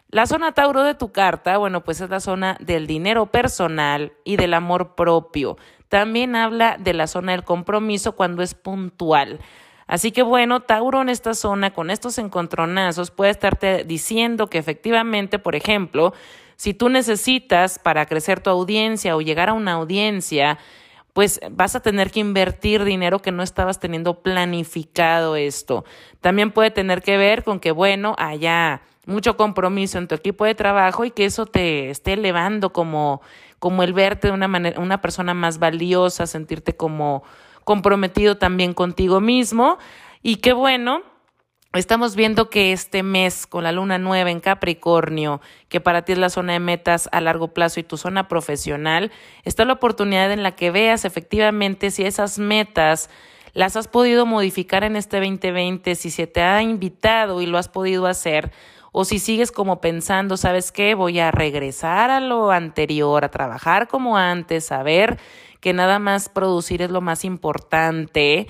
[0.07, 4.37] La zona Tauro de tu carta, bueno, pues es la zona del dinero personal y
[4.37, 5.57] del amor propio.
[5.89, 9.39] También habla de la zona del compromiso cuando es puntual.
[9.89, 15.39] Así que bueno, Tauro en esta zona con estos encontronazos puede estarte diciendo que efectivamente,
[15.39, 16.13] por ejemplo,
[16.57, 20.59] si tú necesitas para crecer tu audiencia o llegar a una audiencia,
[21.13, 25.85] pues vas a tener que invertir dinero que no estabas teniendo planificado esto.
[26.21, 30.53] También puede tener que ver con que, bueno, haya mucho compromiso en tu equipo de
[30.53, 33.23] trabajo y que eso te esté elevando como,
[33.57, 37.23] como el verte de una manera, una persona más valiosa, sentirte como
[37.69, 39.77] comprometido también contigo mismo.
[40.23, 41.03] Y qué bueno,
[41.73, 46.17] Estamos viendo que este mes con la luna nueva en Capricornio, que para ti es
[46.17, 49.11] la zona de metas a largo plazo y tu zona profesional,
[49.43, 53.11] está la oportunidad en la que veas efectivamente si esas metas
[53.53, 57.69] las has podido modificar en este 2020, si se te ha invitado y lo has
[57.69, 58.51] podido hacer,
[58.91, 60.95] o si sigues como pensando, ¿sabes qué?
[60.95, 65.19] Voy a regresar a lo anterior, a trabajar como antes, a ver
[65.59, 68.47] que nada más producir es lo más importante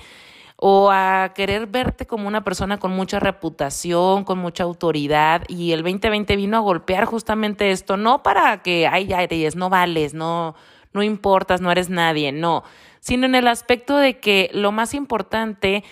[0.56, 5.82] o a querer verte como una persona con mucha reputación, con mucha autoridad y el
[5.82, 10.54] 2020 vino a golpear justamente esto, no para que ay, eres, no vales, no
[10.92, 12.64] no importas, no eres nadie, no,
[13.00, 15.84] sino en el aspecto de que lo más importante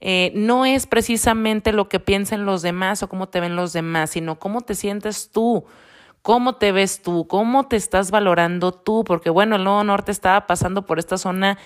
[0.00, 4.10] eh, no es precisamente lo que piensen los demás o cómo te ven los demás,
[4.10, 5.64] sino cómo te sientes tú,
[6.26, 10.48] cómo te ves tú, cómo te estás valorando tú, porque bueno, el Nuevo Norte estaba
[10.48, 11.56] pasando por esta zona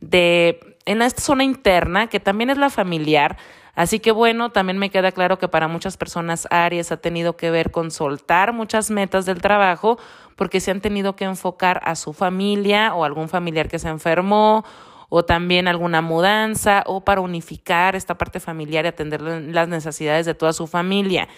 [0.00, 3.36] de, en esta zona interna, que también es la familiar,
[3.76, 7.52] Así que bueno, también me queda claro que para muchas personas Aries ha tenido que
[7.52, 10.00] ver con soltar muchas metas del trabajo
[10.34, 14.64] porque se han tenido que enfocar a su familia o algún familiar que se enfermó
[15.08, 20.34] o también alguna mudanza o para unificar esta parte familiar y atender las necesidades de
[20.34, 21.28] toda su familia.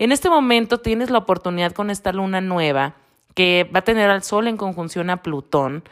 [0.00, 2.94] En este momento tienes la oportunidad con esta luna nueva
[3.34, 5.84] que va a tener al Sol en conjunción a Plutón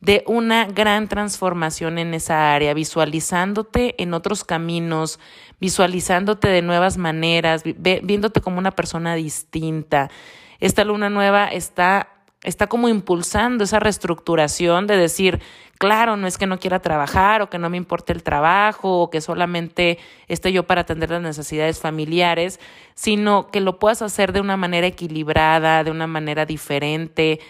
[0.00, 5.20] de una gran transformación en esa área, visualizándote en otros caminos,
[5.60, 10.10] visualizándote de nuevas maneras, viéndote como una persona distinta.
[10.58, 12.08] Esta luna nueva está
[12.42, 15.40] está como impulsando esa reestructuración de decir,
[15.78, 19.10] claro, no es que no quiera trabajar o que no me importe el trabajo o
[19.10, 22.60] que solamente esté yo para atender las necesidades familiares,
[22.94, 27.40] sino que lo puedas hacer de una manera equilibrada, de una manera diferente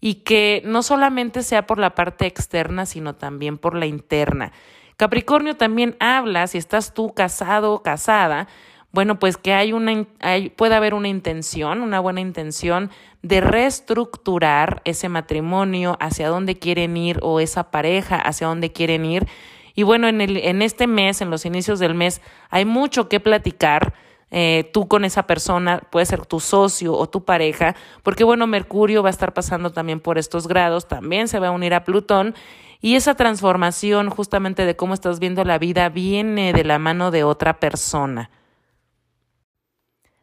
[0.00, 4.52] y que no solamente sea por la parte externa, sino también por la interna.
[4.96, 8.48] Capricornio también habla, si estás tú casado o casada,
[8.92, 12.90] bueno, pues que hay una, hay, puede haber una intención, una buena intención
[13.22, 19.26] de reestructurar ese matrimonio, hacia dónde quieren ir o esa pareja, hacia dónde quieren ir.
[19.74, 23.20] Y bueno, en, el, en este mes, en los inicios del mes, hay mucho que
[23.20, 23.94] platicar.
[24.32, 27.74] Eh, tú con esa persona, puede ser tu socio o tu pareja,
[28.04, 31.50] porque bueno, Mercurio va a estar pasando también por estos grados, también se va a
[31.50, 32.36] unir a Plutón
[32.80, 37.24] y esa transformación justamente de cómo estás viendo la vida viene de la mano de
[37.24, 38.30] otra persona.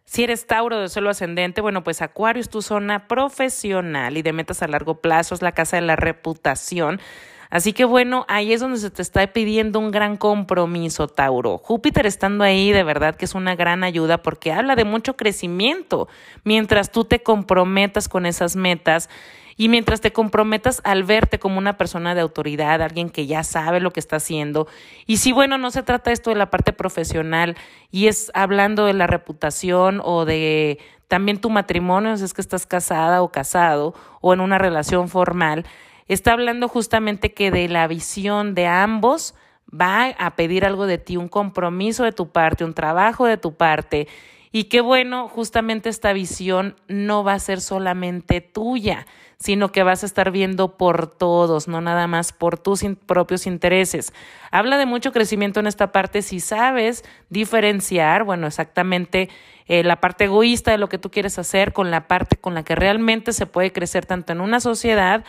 [0.07, 4.31] Si eres Tauro de suelo ascendente, bueno, pues Acuario es tu zona profesional y de
[4.31, 7.01] metas a largo plazo, es la casa de la reputación.
[7.49, 11.57] Así que bueno, ahí es donde se te está pidiendo un gran compromiso, Tauro.
[11.57, 16.07] Júpiter estando ahí, de verdad que es una gran ayuda porque habla de mucho crecimiento.
[16.45, 19.09] Mientras tú te comprometas con esas metas
[19.57, 23.79] y mientras te comprometas al verte como una persona de autoridad, alguien que ya sabe
[23.79, 24.67] lo que está haciendo.
[25.07, 27.57] Y si, bueno, no se trata esto de la parte profesional
[27.91, 32.67] y es hablando de la reputación o de también tu matrimonio, si es que estás
[32.67, 35.65] casada o casado o en una relación formal,
[36.07, 39.33] está hablando justamente que de la visión de ambos
[39.69, 43.55] va a pedir algo de ti, un compromiso de tu parte, un trabajo de tu
[43.55, 44.07] parte
[44.51, 49.05] Y qué bueno, justamente esta visión no va a ser solamente tuya,
[49.39, 54.13] sino que vas a estar viendo por todos, no nada más por tus propios intereses.
[54.51, 59.29] Habla de mucho crecimiento en esta parte si sabes diferenciar, bueno, exactamente
[59.67, 62.63] eh, la parte egoísta de lo que tú quieres hacer con la parte con la
[62.63, 65.23] que realmente se puede crecer tanto en una sociedad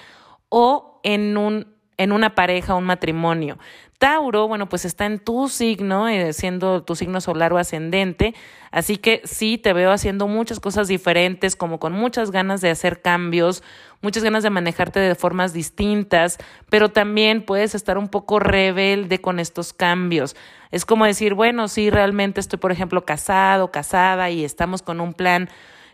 [0.48, 3.58] o en un en una pareja, un matrimonio.
[3.98, 8.32] Tauro, bueno, pues está en tu signo, eh, siendo tu signo solar o ascendente,
[8.70, 13.02] así que sí te veo haciendo muchas cosas diferentes, como con muchas ganas de hacer
[13.02, 13.64] cambios,
[14.00, 16.38] muchas ganas de manejarte de formas distintas,
[16.70, 20.36] pero también puedes estar un poco rebelde con estos cambios.
[20.70, 25.12] Es como decir, bueno, sí, realmente estoy, por ejemplo, casado, casada y estamos con un
[25.12, 25.48] plan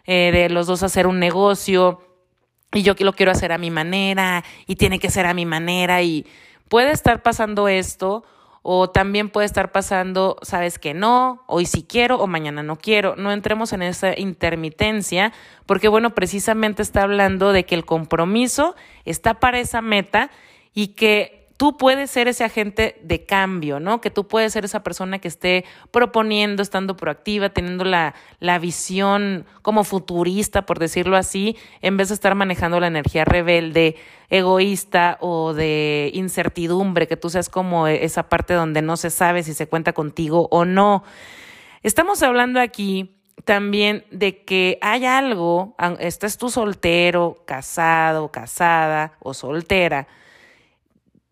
[0.05, 2.03] eh, de los dos hacer un negocio
[2.75, 6.03] y yo lo quiero hacer a mi manera y tiene que ser a mi manera
[6.03, 6.27] y
[6.69, 8.25] puede estar pasando esto
[8.67, 13.15] o también puede estar pasando, sabes que no, hoy sí quiero o mañana no quiero.
[13.15, 15.35] No entremos en esa intermitencia
[15.67, 18.75] porque, bueno, precisamente está hablando de que el compromiso
[19.05, 20.31] está para esa meta
[20.73, 24.01] y que tú puedes ser ese agente de cambio, ¿no?
[24.01, 29.47] Que tú puedes ser esa persona que esté proponiendo, estando proactiva, teniendo la, la visión
[29.63, 33.97] como futurista, por decirlo así, en vez de estar manejando la energía rebelde,
[34.31, 39.55] egoísta o de incertidumbre, que tú seas como esa parte donde no se sabe si
[39.55, 41.05] se cuenta contigo o no.
[41.83, 43.15] Estamos hablando aquí
[43.45, 50.09] también de que hay algo, estás tú soltero, casado, casada o soltera,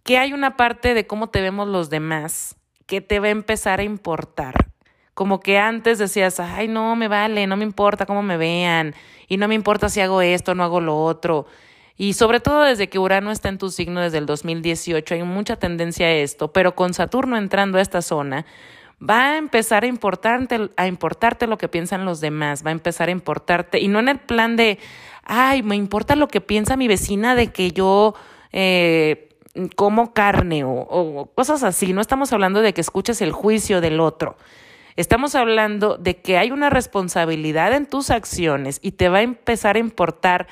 [0.03, 3.81] que hay una parte de cómo te vemos los demás que te va a empezar
[3.81, 4.71] a importar.
[5.15, 8.95] Como que antes decías, ay, no me vale, no me importa cómo me vean,
[9.29, 11.47] y no me importa si hago esto, no hago lo otro.
[11.97, 15.57] Y sobre todo desde que Urano está en tu signo desde el 2018, hay mucha
[15.57, 18.47] tendencia a esto, pero con Saturno entrando a esta zona,
[19.01, 23.09] va a empezar a importarte, a importarte lo que piensan los demás, va a empezar
[23.09, 24.79] a importarte, y no en el plan de,
[25.25, 28.15] ay, me importa lo que piensa mi vecina de que yo
[28.53, 29.29] eh,
[29.77, 31.93] como carne o, cosas así.
[31.93, 34.37] No estamos hablando de que escuches el juicio del otro.
[34.97, 39.77] Estamos hablando de que hay una responsabilidad en tus acciones y te va a empezar
[39.77, 40.49] a importar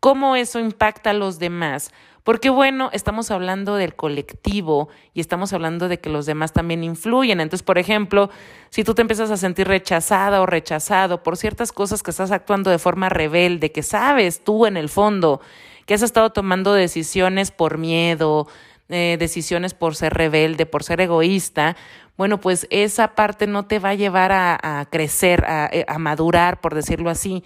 [0.00, 1.92] cómo eso impacta a los demás.
[2.24, 7.38] Porque bueno, estamos hablando del colectivo y estamos hablando de que los demás también influyen.
[7.40, 8.30] Entonces, por ejemplo,
[8.70, 12.70] si tú te empiezas a sentir rechazada o rechazado por ciertas cosas que estás actuando
[12.70, 15.42] de forma rebelde, que sabes tú en el fondo
[15.86, 18.46] que has estado tomando decisiones por miedo,
[18.88, 21.76] eh, decisiones por ser rebelde, por ser egoísta,
[22.16, 26.74] bueno, pues esa parte no te va a llevar a, crecer, eh, a, madurar, por
[26.74, 27.42] decirlo así.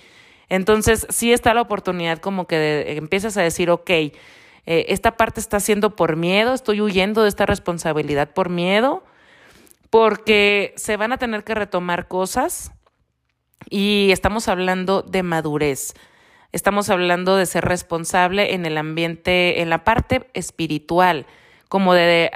[0.51, 4.12] Entonces, sí está la oportunidad como que empiezas a decir, ok, eh,
[4.66, 9.03] esta parte está haciendo por miedo, estoy huyendo de esta responsabilidad por miedo,
[9.88, 12.72] porque se van a tener que retomar cosas
[13.70, 15.94] y estamos hablando de madurez.
[16.50, 21.26] Estamos hablando de ser responsable en el ambiente, en la parte espiritual,
[21.68, 22.30] como de,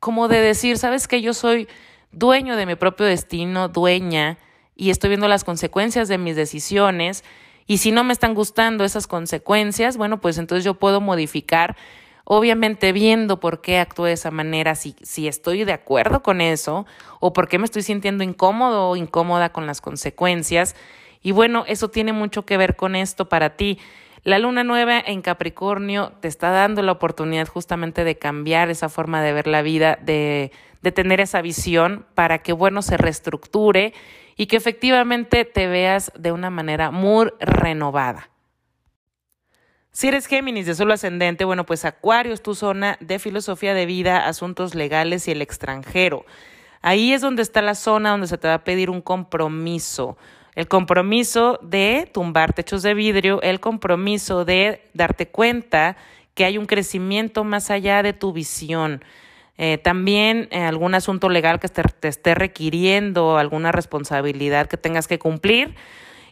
[0.00, 1.68] como de decir, sabes que yo soy
[2.10, 4.38] dueño de mi propio destino, dueña,
[4.74, 7.22] y estoy viendo las consecuencias de mis decisiones.
[7.68, 11.76] Y si no me están gustando esas consecuencias, bueno, pues entonces yo puedo modificar,
[12.24, 16.84] obviamente viendo por qué actúo de esa manera, si, si estoy de acuerdo con eso,
[17.20, 20.74] o por qué me estoy sintiendo incómodo o incómoda con las consecuencias.
[21.22, 23.78] Y bueno, eso tiene mucho que ver con esto para ti.
[24.24, 29.20] La luna nueva en Capricornio te está dando la oportunidad justamente de cambiar esa forma
[29.22, 30.52] de ver la vida, de,
[30.94, 33.92] tener esa visión para que, bueno, se reestructure
[34.36, 38.30] y que efectivamente te veas de una manera muy renovada.
[39.90, 43.86] Si eres Géminis de solo ascendente, bueno, pues Acuario es tu zona de filosofía de
[43.86, 46.24] vida, asuntos legales y el extranjero.
[46.80, 50.16] Ahí es donde está la zona donde se te va a pedir un compromiso,
[50.54, 55.96] el compromiso de tumbar techos de vidrio, el compromiso de darte cuenta
[56.34, 59.02] que hay un crecimiento más allá de tu visión.
[59.58, 65.18] Eh, también eh, algún asunto legal que te, esté requiriendo, alguna responsabilidad que tengas que
[65.18, 65.74] cumplir.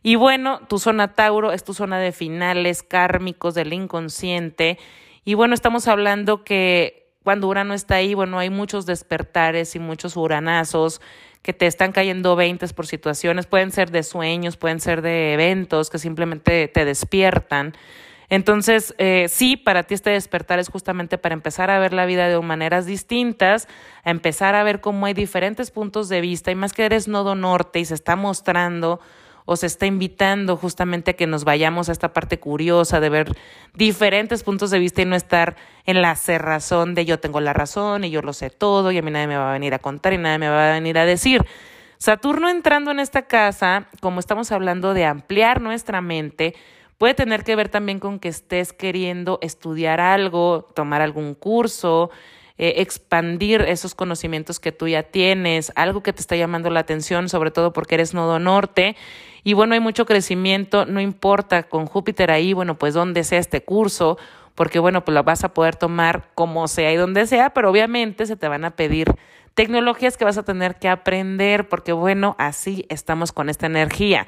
[0.02, 4.78] Y bueno, tu zona Tauro es tu zona de finales kármicos del inconsciente.
[5.24, 10.16] Y bueno, estamos hablando que cuando Urano está ahí, bueno, hay muchos despertares y muchos
[10.16, 11.02] uranazos
[11.42, 15.90] que te están cayendo veintes por situaciones, pueden ser de sueños, pueden ser de eventos
[15.90, 17.74] que simplemente te despiertan.
[18.28, 22.28] Entonces, eh, sí, para ti este despertar es justamente para empezar a ver la vida
[22.28, 23.66] de maneras distintas,
[24.04, 27.34] a empezar a ver cómo hay diferentes puntos de vista y más que eres nodo
[27.34, 29.00] norte y se está mostrando
[29.52, 33.36] o se está invitando justamente a que nos vayamos a esta parte curiosa de ver
[33.74, 38.04] diferentes puntos de vista y no estar en la cerrazón de yo tengo la razón
[38.04, 40.12] y yo lo sé todo y a mí nadie me va a venir a contar
[40.12, 41.44] y nadie me va a venir a decir.
[41.98, 46.54] Saturno entrando en esta casa, como estamos hablando de ampliar nuestra mente,
[46.96, 52.12] puede tener que ver también con que estés queriendo estudiar algo, tomar algún curso,
[52.62, 57.30] eh, expandir esos conocimientos que tú ya tienes, algo que te está llamando la atención,
[57.30, 58.96] sobre todo porque eres nodo norte.
[59.42, 63.62] Y bueno, hay mucho crecimiento, no importa con Júpiter ahí, bueno, pues donde sea este
[63.62, 64.18] curso,
[64.54, 68.26] porque bueno, pues lo vas a poder tomar como sea y donde sea, pero obviamente
[68.26, 69.14] se te van a pedir
[69.54, 74.26] tecnologías que vas a tener que aprender, porque bueno, así estamos con esta energía.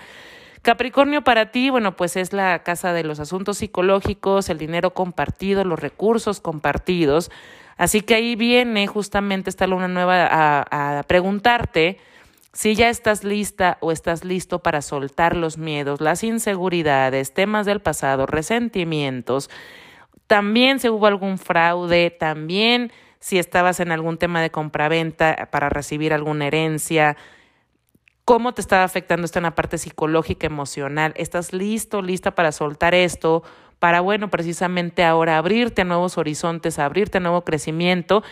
[0.62, 5.64] Capricornio para ti, bueno, pues es la casa de los asuntos psicológicos, el dinero compartido,
[5.66, 7.30] los recursos compartidos.
[7.76, 10.26] Así que ahí viene justamente esta luna nueva
[10.70, 11.98] a, preguntarte
[12.52, 17.80] si ya estás lista o estás listo para soltar los miedos, las inseguridades, temas del
[17.80, 19.48] pasado, resentimientos.
[20.26, 26.12] También si hubo algún fraude, también si estabas en algún tema de compraventa para recibir
[26.12, 27.16] alguna herencia,
[28.32, 31.12] cómo te estaba afectando esto en la parte psicológica, emocional.
[31.16, 33.42] ¿Estás listo, lista para soltar esto?
[33.78, 38.22] Para, bueno, precisamente ahora abrirte a nuevos horizontes, abrirte a nuevo crecimiento.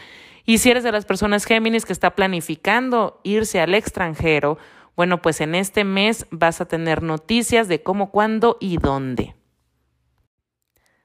[0.46, 4.57] Y si eres de las personas Géminis que está planificando irse al extranjero,
[4.96, 9.34] bueno, pues en este mes vas a tener noticias de cómo, cuándo y dónde.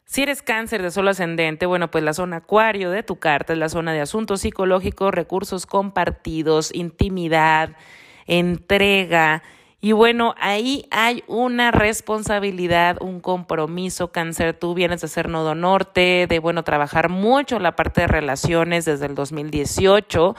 [0.05, 3.59] Si eres cáncer de solo ascendente, bueno, pues la zona acuario de tu carta es
[3.59, 7.75] la zona de asuntos psicológicos, recursos compartidos, intimidad,
[8.25, 9.43] entrega.
[9.81, 14.57] Y bueno, ahí hay una responsabilidad, un compromiso, cáncer.
[14.57, 19.05] Tú vienes de ser nodo norte, de, bueno, trabajar mucho la parte de relaciones desde
[19.05, 20.35] el 2018.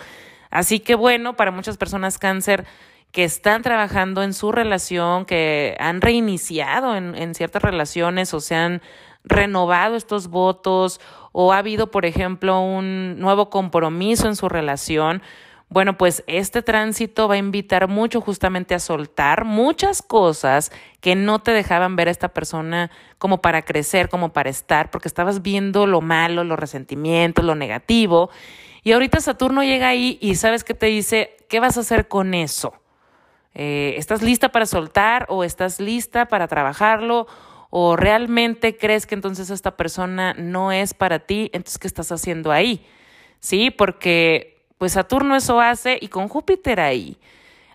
[0.51, 2.67] Así que bueno, para muchas personas cáncer
[3.13, 8.57] que están trabajando en su relación, que han reiniciado en, en ciertas relaciones o se
[8.57, 8.83] han
[9.23, 11.01] renovado estos votos
[11.33, 15.23] o ha habido, por ejemplo, un nuevo compromiso en su relación,
[15.69, 21.41] bueno, pues este tránsito va a invitar mucho justamente a soltar muchas cosas que no
[21.41, 25.87] te dejaban ver a esta persona como para crecer, como para estar, porque estabas viendo
[25.87, 28.31] lo malo, los resentimientos, lo negativo.
[28.85, 32.35] Y ahorita Saturno llega ahí y sabes qué te dice, ¿qué vas a hacer con
[32.35, 32.75] eso?
[33.55, 37.27] Eh, ¿Estás lista para soltar o estás lista para trabajarlo?
[37.79, 42.53] o realmente crees que entonces esta persona no es para ti, entonces ¿qué estás haciendo
[42.53, 42.87] ahí?
[43.41, 47.19] Sí, porque pues Saturno eso hace y con Júpiter ahí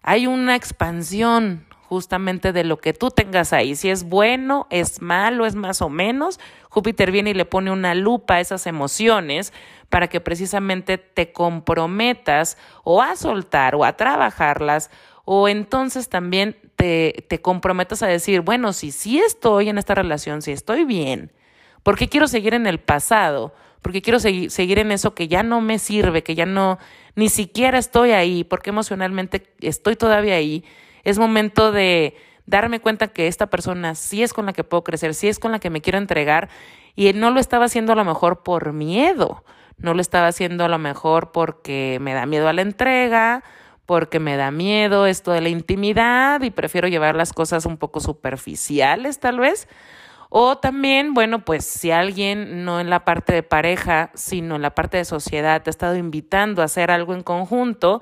[0.04, 3.76] hay una expansión justamente de lo que tú tengas ahí.
[3.76, 6.40] Si es bueno, es malo, es más o menos.
[6.70, 9.52] Júpiter viene y le pone una lupa a esas emociones
[9.90, 14.90] para que precisamente te comprometas o a soltar o a trabajarlas
[15.26, 20.42] o entonces también te, te comprometas a decir, bueno, si sí estoy en esta relación,
[20.42, 21.32] si estoy bien,
[21.84, 23.54] ¿por qué quiero seguir en el pasado?
[23.82, 26.78] Porque quiero seguir, seguir en eso que ya no me sirve, que ya no,
[27.16, 30.64] ni siquiera estoy ahí, porque emocionalmente estoy todavía ahí.
[31.04, 32.16] Es momento de
[32.46, 35.52] darme cuenta que esta persona sí es con la que puedo crecer, sí es con
[35.52, 36.50] la que me quiero entregar
[36.96, 39.44] y no lo estaba haciendo a lo mejor por miedo,
[39.78, 43.44] no lo estaba haciendo a lo mejor porque me da miedo a la entrega
[43.92, 48.00] porque me da miedo esto de la intimidad y prefiero llevar las cosas un poco
[48.00, 49.68] superficiales tal vez.
[50.34, 54.74] O también, bueno, pues si alguien no en la parte de pareja, sino en la
[54.74, 58.02] parte de sociedad te ha estado invitando a hacer algo en conjunto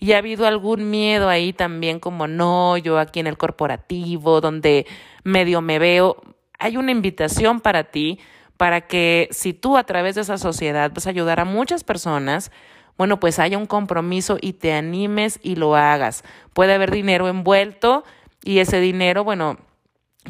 [0.00, 4.88] y ha habido algún miedo ahí también como no, yo aquí en el corporativo, donde
[5.22, 6.20] medio me veo,
[6.58, 8.18] hay una invitación para ti
[8.56, 12.50] para que si tú a través de esa sociedad vas a ayudar a muchas personas,
[12.96, 16.24] bueno, pues haya un compromiso y te animes y lo hagas.
[16.54, 18.02] Puede haber dinero envuelto
[18.42, 19.58] y ese dinero, bueno,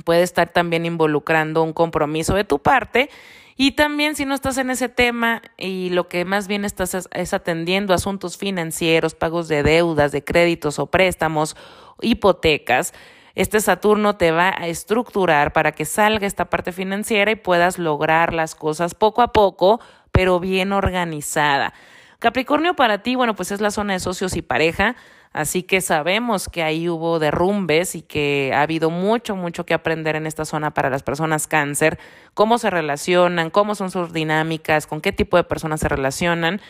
[0.05, 3.11] puede estar también involucrando un compromiso de tu parte.
[3.57, 7.35] Y también si no estás en ese tema y lo que más bien estás es,
[7.35, 11.57] atendiendo asuntos financieros, pagos de deudas, de créditos o préstamos,
[12.01, 12.95] hipotecas,
[13.35, 18.33] este Saturno te va a estructurar para que salga esta parte financiera y puedas lograr
[18.33, 19.81] las cosas poco a poco,
[20.13, 21.75] pero bien organizada.
[22.19, 24.97] Capricornio para ti, bueno, pues es la zona de socios y pareja,
[25.39, 30.17] así que sabemos que ahí hubo derrumbes y que ha habido mucho, mucho que aprender
[30.17, 32.01] en esta zona para las personas cáncer,
[32.35, 36.61] cómo se relacionan, cómo son sus dinámicas, con qué tipo de personas se relacionan.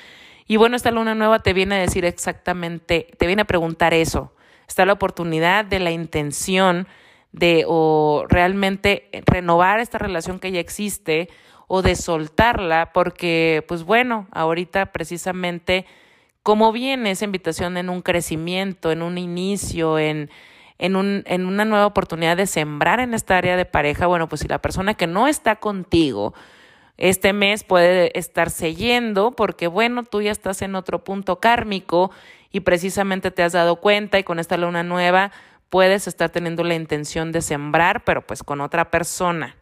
[0.46, 4.34] Y bueno, esta luna nueva te viene a decir exactamente, te viene a preguntar eso.
[4.68, 6.86] Está la oportunidad de la intención
[7.32, 11.30] de o realmente renovar esta relación que ya existe
[11.68, 15.86] o de soltarla, porque pues bueno, ahorita precisamente
[16.48, 20.30] como viene esa invitación en un crecimiento, en un inicio, en,
[20.78, 24.40] en, un, en una nueva oportunidad de sembrar en esta área de pareja, bueno, pues
[24.40, 26.32] si la persona que no está contigo,
[26.96, 32.10] Este mes puede estarse yendo porque, bueno, tú ya estás en otro punto kármico
[32.50, 35.32] y precisamente te has dado cuenta y con esta luna nueva
[35.68, 39.54] puedes estar teniendo la intención de sembrar, pero pues con otra persona.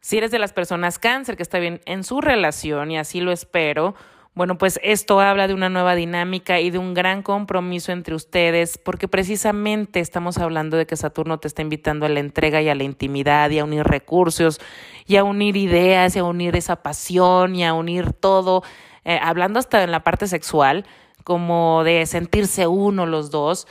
[0.00, 3.32] Si eres de las personas cáncer que está bien en su relación, y así lo
[3.32, 3.96] espero,
[4.34, 8.78] bueno, pues esto habla de una nueva dinámica y de un gran compromiso entre ustedes,
[8.78, 12.74] porque precisamente estamos hablando de que Saturno te está invitando a la entrega y a
[12.76, 14.60] la intimidad y a unir recursos
[15.06, 18.62] y a unir ideas y a unir esa pasión y a unir todo,
[19.04, 20.86] eh, hablando hasta en la parte sexual,
[21.24, 23.66] como de sentirse uno los dos.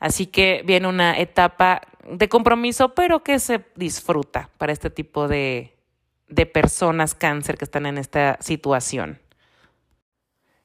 [0.00, 5.74] Así que viene una etapa de compromiso, pero que se disfruta para este tipo de,
[6.28, 9.18] de personas cáncer que están en esta situación.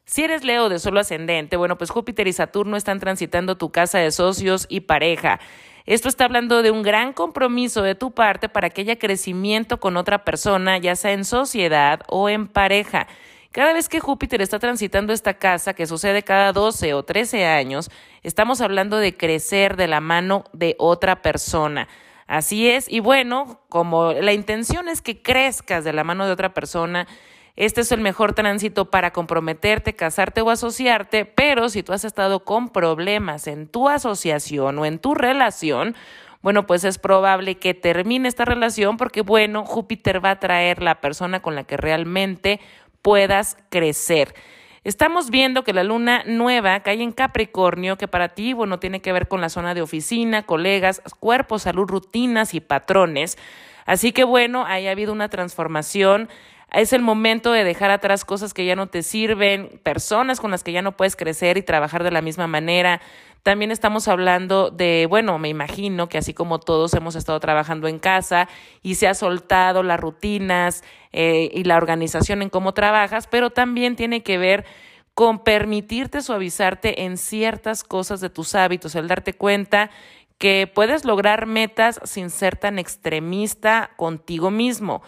[0.08, 3.97] Si eres Leo de solo ascendente, bueno, pues Júpiter y Saturno están transitando tu casa
[3.97, 5.39] de socios y pareja.
[5.88, 9.97] Esto está hablando de un gran compromiso de tu parte para que haya crecimiento con
[9.97, 13.08] otra persona, ya sea en sociedad o en pareja.
[13.51, 17.89] Cada vez que Júpiter está transitando esta casa, que sucede cada 12 o 13 años,
[18.22, 21.88] estamos hablando de crecer de la mano de otra persona.
[22.28, 26.53] Así es, y bueno, como la intención es que crezcas de la mano de otra
[26.53, 27.08] persona,
[27.56, 32.43] este es el mejor tránsito para comprometerte, casarte o asociarte, pero si tú has estado
[32.43, 35.95] con problemas en tu asociación o en tu relación,
[36.41, 41.01] bueno, pues es probable que termine esta relación porque, bueno, Júpiter va a traer la
[41.01, 42.60] persona con la que realmente
[43.01, 44.36] puedas crecer.
[44.84, 49.12] Estamos viendo que la luna nueva cae en Capricornio, que para ti, bueno, tiene que
[49.12, 53.39] ver con la zona de oficina, colegas, cuerpo, salud, rutinas y patrones.
[53.88, 56.30] Así que bueno, ahí ha habido una transformación.
[56.76, 60.61] Es el momento de dejar atrás cosas que ya no te sirven, personas con las
[60.61, 62.99] que ya no puedes crecer y trabajar de la misma manera.
[63.43, 67.97] También estamos hablando de, bueno, me imagino que así como todos hemos estado trabajando en
[67.97, 68.49] casa
[68.82, 73.95] y se ha soltado las rutinas eh, y la organización en cómo trabajas, pero también
[73.95, 74.65] tiene que ver
[75.13, 79.91] con permitirte suavizarte en ciertas cosas de tus hábitos, el darte cuenta
[80.38, 85.03] que puedes lograr metas sin ser tan extremista contigo mismo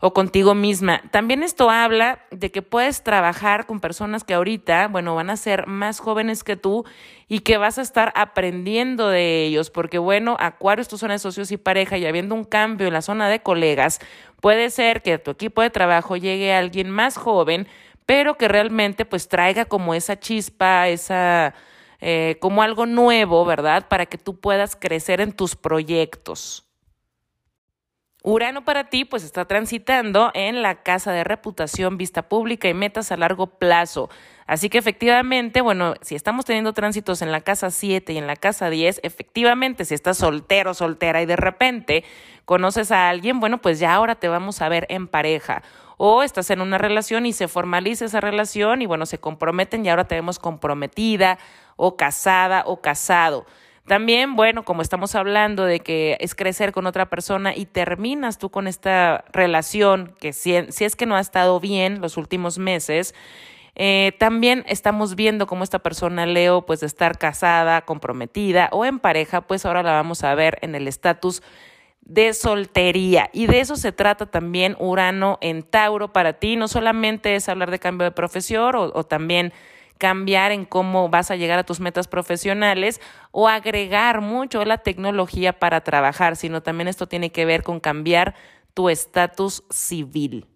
[0.00, 1.02] o contigo misma.
[1.10, 5.66] También esto habla de que puedes trabajar con personas que ahorita, bueno, van a ser
[5.66, 6.84] más jóvenes que tú
[7.28, 11.18] y que vas a estar aprendiendo de ellos, porque bueno, Acuario es tu zona de
[11.18, 14.00] socios y pareja y habiendo un cambio en la zona de colegas,
[14.40, 17.68] puede ser que a tu equipo de trabajo llegue alguien más joven,
[18.06, 21.54] pero que realmente pues traiga como esa chispa, esa...
[22.02, 23.86] Eh, como algo nuevo, ¿verdad?
[23.86, 26.69] Para que tú puedas crecer en tus proyectos.
[28.22, 33.12] Urano para ti pues está transitando en la casa de reputación, vista pública y metas
[33.12, 34.10] a largo plazo.
[34.46, 38.36] Así que efectivamente, bueno, si estamos teniendo tránsitos en la casa 7 y en la
[38.36, 42.04] casa 10, efectivamente, si estás soltero, soltera y de repente
[42.44, 45.62] conoces a alguien, bueno, pues ya ahora te vamos a ver en pareja.
[45.96, 49.88] O estás en una relación y se formaliza esa relación y bueno, se comprometen y
[49.88, 51.38] ahora te vemos comprometida
[51.76, 53.46] o casada o casado.
[53.90, 58.48] También, bueno, como estamos hablando de que es crecer con otra persona y terminas tú
[58.48, 63.16] con esta relación que si, es que no ha estado bien los últimos meses,
[63.74, 69.00] eh, también estamos viendo cómo esta persona, Leo, pues de estar casada, comprometida o en
[69.00, 71.42] pareja, pues ahora la vamos a ver en el estatus
[72.02, 73.28] de soltería.
[73.32, 76.54] Y de eso se trata también Urano en Tauro para ti.
[76.54, 79.52] No solamente es hablar de cambio de profesión o, o también
[80.00, 85.60] cambiar en cómo vas a llegar a tus metas profesionales o agregar mucho la tecnología
[85.60, 88.34] para trabajar, sino también esto tiene que ver con cambiar
[88.72, 90.46] tu estatus civil.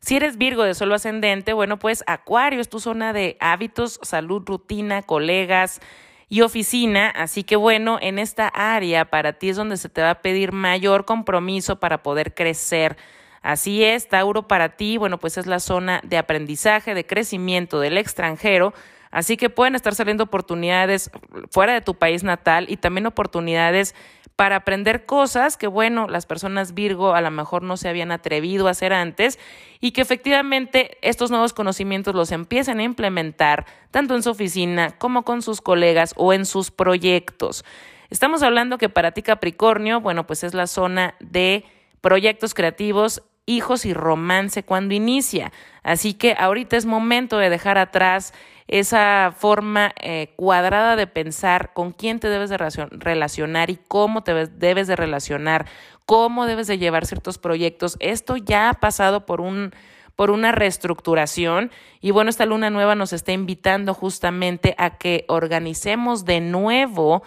[0.00, 4.42] Si eres Virgo de solo ascendente, bueno, pues Acuario es tu zona de hábitos, salud,
[4.44, 5.80] rutina, colegas
[6.28, 7.10] y oficina.
[7.10, 10.50] Así que bueno, en esta área para ti es donde se te va a pedir
[10.50, 12.96] mayor compromiso para poder crecer
[13.42, 17.98] Así es, Tauro para ti, bueno, pues es la zona de aprendizaje, de crecimiento del
[17.98, 18.72] extranjero.
[19.10, 21.10] Así que pueden estar saliendo oportunidades
[21.50, 23.94] fuera de tu país natal y también oportunidades
[24.36, 28.68] para aprender cosas que, bueno, las personas Virgo a lo mejor no se habían atrevido
[28.68, 29.38] a hacer antes
[29.80, 35.24] y que efectivamente estos nuevos conocimientos los empiecen a implementar tanto en su oficina como
[35.24, 37.64] con sus colegas o en sus proyectos.
[38.08, 41.64] Estamos hablando que para ti Capricornio, bueno, pues es la zona de
[42.00, 45.52] proyectos creativos hijos y romance cuando inicia.
[45.82, 48.32] Así que ahorita es momento de dejar atrás
[48.68, 54.46] esa forma eh, cuadrada de pensar con quién te debes de relacionar y cómo te
[54.46, 55.66] debes de relacionar,
[56.06, 57.96] cómo debes de llevar ciertos proyectos.
[58.00, 59.72] Esto ya ha pasado por un
[60.16, 61.70] por una reestructuración
[62.00, 67.22] y bueno, esta luna nueva nos está invitando justamente a que organicemos de nuevo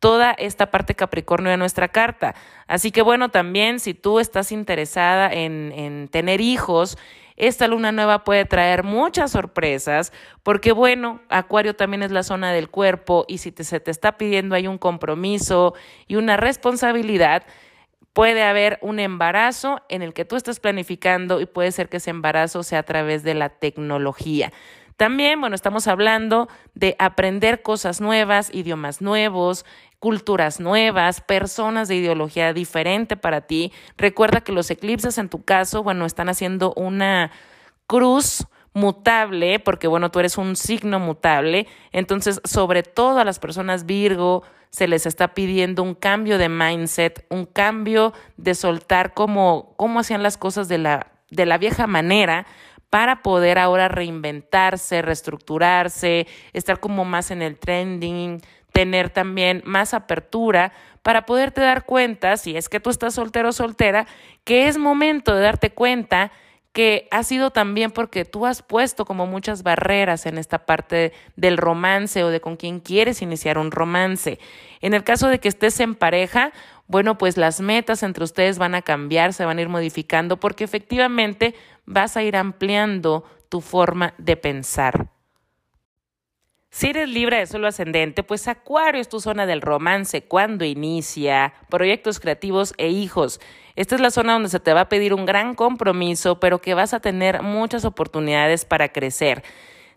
[0.00, 2.34] toda esta parte Capricornio de nuestra carta.
[2.66, 6.98] Así que bueno, también si tú estás interesada en, en tener hijos,
[7.36, 12.68] esta luna nueva puede traer muchas sorpresas porque bueno, Acuario también es la zona del
[12.68, 15.74] cuerpo y si se te está pidiendo ahí un compromiso
[16.06, 17.44] y una responsabilidad,
[18.12, 22.10] puede haber un embarazo en el que tú estás planificando y puede ser que ese
[22.10, 24.52] embarazo sea a través de la tecnología.
[25.00, 29.64] También, bueno, estamos hablando de aprender cosas nuevas, idiomas nuevos,
[30.00, 33.72] culturas nuevas, personas de ideología diferente para ti.
[33.96, 37.30] Recuerda que los eclipses en tu caso, bueno, están haciendo una
[37.86, 43.84] cruz mutable, porque bueno, tú eres un signo mutable, entonces sobre todo a las personas
[43.84, 50.00] Virgo se les está pidiendo un cambio de mindset, un cambio de soltar cómo, cómo
[50.00, 52.46] hacían las cosas de la, de la vieja manera
[52.90, 58.40] para poder ahora reinventarse, reestructurarse, estar como más en el trending,
[58.80, 60.72] tener también más apertura
[61.02, 64.06] para poderte dar cuenta, si es que tú estás soltero o soltera,
[64.44, 66.32] que es momento de darte cuenta
[66.72, 71.58] que ha sido también porque tú has puesto como muchas barreras en esta parte del
[71.58, 74.38] romance o de con quién quieres iniciar un romance.
[74.80, 76.50] En el caso de que estés en pareja,
[76.86, 80.64] bueno, pues las metas entre ustedes van a cambiar, se van a ir modificando porque
[80.64, 81.54] efectivamente
[81.84, 85.19] vas a ir ampliando tu forma de pensar.
[86.72, 91.52] Si eres libre de suelo ascendente, pues Acuario es tu zona del romance cuando inicia,
[91.68, 93.40] proyectos creativos e hijos.
[93.74, 96.74] Esta es la zona donde se te va a pedir un gran compromiso, pero que
[96.74, 99.42] vas a tener muchas oportunidades para crecer.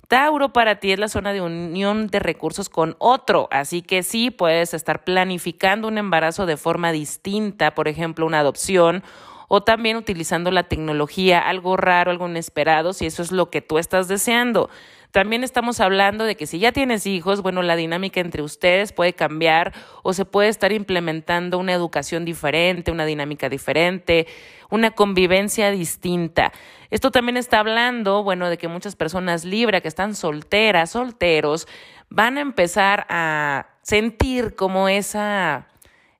[0.08, 4.32] Tauro para ti es la zona de unión de recursos con otro, así que sí
[4.32, 9.04] puedes estar planificando un embarazo de forma distinta, por ejemplo, una adopción
[9.48, 13.78] o también utilizando la tecnología, algo raro, algo inesperado, si eso es lo que tú
[13.78, 14.72] estás deseando.
[15.14, 19.14] También estamos hablando de que si ya tienes hijos, bueno, la dinámica entre ustedes puede
[19.14, 24.26] cambiar o se puede estar implementando una educación diferente, una dinámica diferente,
[24.72, 26.51] una convivencia distinta.
[26.89, 31.68] Esto también está hablando, bueno, de que muchas personas libres que están solteras, solteros,
[32.09, 35.68] van a empezar a sentir como esa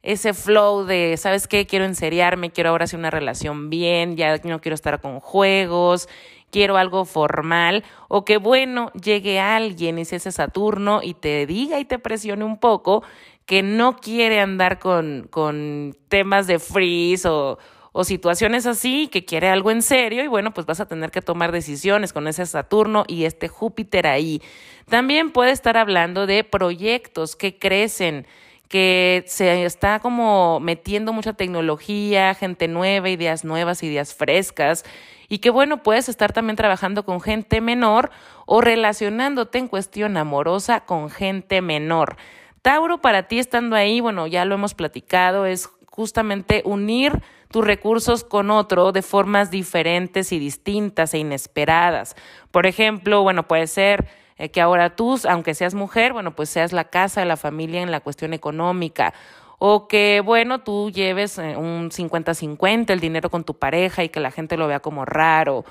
[0.04, 1.66] ese flow de, ¿sabes qué?
[1.66, 6.10] Quiero enseriarme, quiero ahora hacer una relación bien, ya no quiero estar con juegos,
[6.54, 11.86] quiero algo formal, o que bueno, llegue alguien, y ese Saturno, y te diga y
[11.86, 13.04] te presione un poco
[13.48, 17.58] que no quiere andar con, con temas de freeze o,
[17.92, 21.24] o situaciones así, que quiere algo en serio y bueno, pues vas a tener que
[21.24, 24.40] tomar decisiones con ese Saturno y este Júpiter ahí.
[24.88, 28.28] También puede estar hablando de proyectos que crecen,
[28.74, 34.84] que se está como metiendo mucha tecnología, gente nueva, ideas nuevas, ideas frescas,
[35.30, 38.10] y que bueno, puedes estar también trabajando con gente menor
[38.48, 42.18] o relacionándote en cuestión amorosa con gente menor.
[42.64, 47.22] Tauro, para ti estando ahí, bueno, ya lo hemos platicado, es justamente unir
[47.52, 52.16] tus recursos con otro de formas diferentes y distintas e inesperadas.
[52.50, 54.08] Por ejemplo, bueno, puede ser
[54.38, 57.82] eh, que ahora tú, aunque seas mujer, bueno, pues seas la casa de la familia
[57.82, 59.14] en la cuestión económica.
[59.60, 64.20] O que, bueno, tú lleves eh, un 50-50 el dinero con tu pareja y que
[64.20, 65.64] la gente lo vea como raro.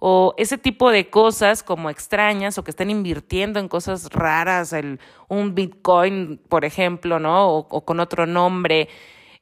[0.00, 5.00] O ese tipo de cosas como extrañas o que estén invirtiendo en cosas raras, el,
[5.28, 7.48] un Bitcoin, por ejemplo, ¿no?
[7.48, 8.88] O, o con otro nombre.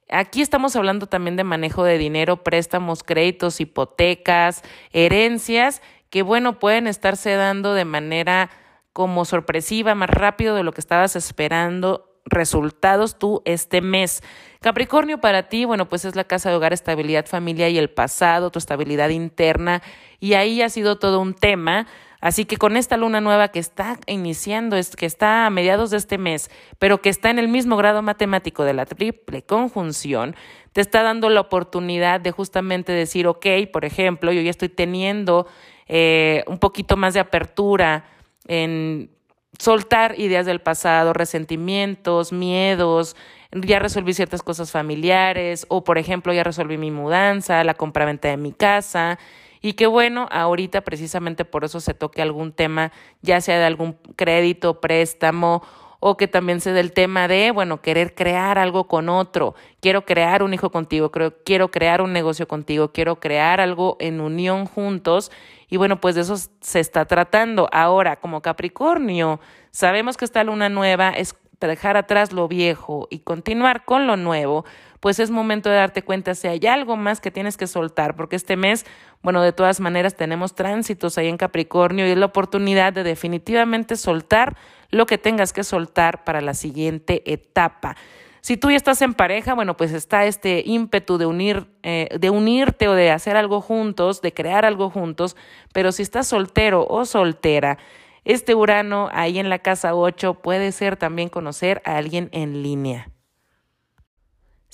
[0.09, 4.63] Aquí estamos hablando también de manejo de dinero, préstamos, créditos, hipotecas,
[4.93, 8.51] herencias, que bueno, pueden estarse dando de manera
[8.97, 14.23] como sorpresiva, más rápido de lo que estabas esperando resultados tú este mes.
[14.63, 18.51] Capricornio para ti, bueno, pues es la casa de hogar, estabilidad, familia y el pasado,
[18.51, 19.83] tu estabilidad interna,
[20.19, 21.87] y ahí ha sido todo un tema.
[22.23, 26.17] Así que con esta luna nueva que está iniciando, que está a mediados de este
[26.17, 30.35] mes, pero que está en el mismo grado matemático de la triple conjunción,
[30.73, 35.47] te está dando la oportunidad de justamente decir, ok, por ejemplo, yo ya estoy teniendo
[35.87, 38.16] eh, un poquito más de apertura
[38.49, 39.11] en
[39.59, 43.17] soltar ideas del pasado, resentimientos, miedos,
[43.53, 48.37] ya resolví ciertas cosas familiares o por ejemplo ya resolví mi mudanza, la compraventa de
[48.37, 49.19] mi casa
[49.63, 52.93] y que bueno, ahorita precisamente por eso se toque algún tema,
[53.23, 55.63] ya sea de algún crédito, préstamo
[56.09, 60.05] o que también se dé el tema de, bueno, querer crear algo con otro, quiero
[60.05, 61.11] crear un hijo contigo,
[61.45, 65.33] quiero crear un negocio contigo, quiero crear algo en unión juntos
[65.69, 67.69] y bueno, pues de eso se está tratando.
[67.73, 69.41] Ahora, como Capricornio,
[69.73, 74.65] sabemos que esta luna nueva es dejar atrás lo viejo y continuar con lo nuevo,
[75.01, 78.37] pues es momento de darte cuenta si hay algo más que tienes que soltar, porque
[78.37, 78.87] este mes,
[79.23, 83.97] bueno, de todas maneras tenemos tránsitos ahí en Capricornio y es la oportunidad de definitivamente
[83.97, 84.57] soltar
[84.91, 87.97] lo que tengas que soltar para la siguiente etapa.
[88.41, 92.31] Si tú ya estás en pareja, bueno, pues está este ímpetu de unir, eh, de
[92.31, 95.37] unirte o de hacer algo juntos, de crear algo juntos,
[95.73, 97.79] pero si estás soltero o soltera,
[98.25, 103.11] este Urano ahí en la casa 8 puede ser también conocer a alguien en línea.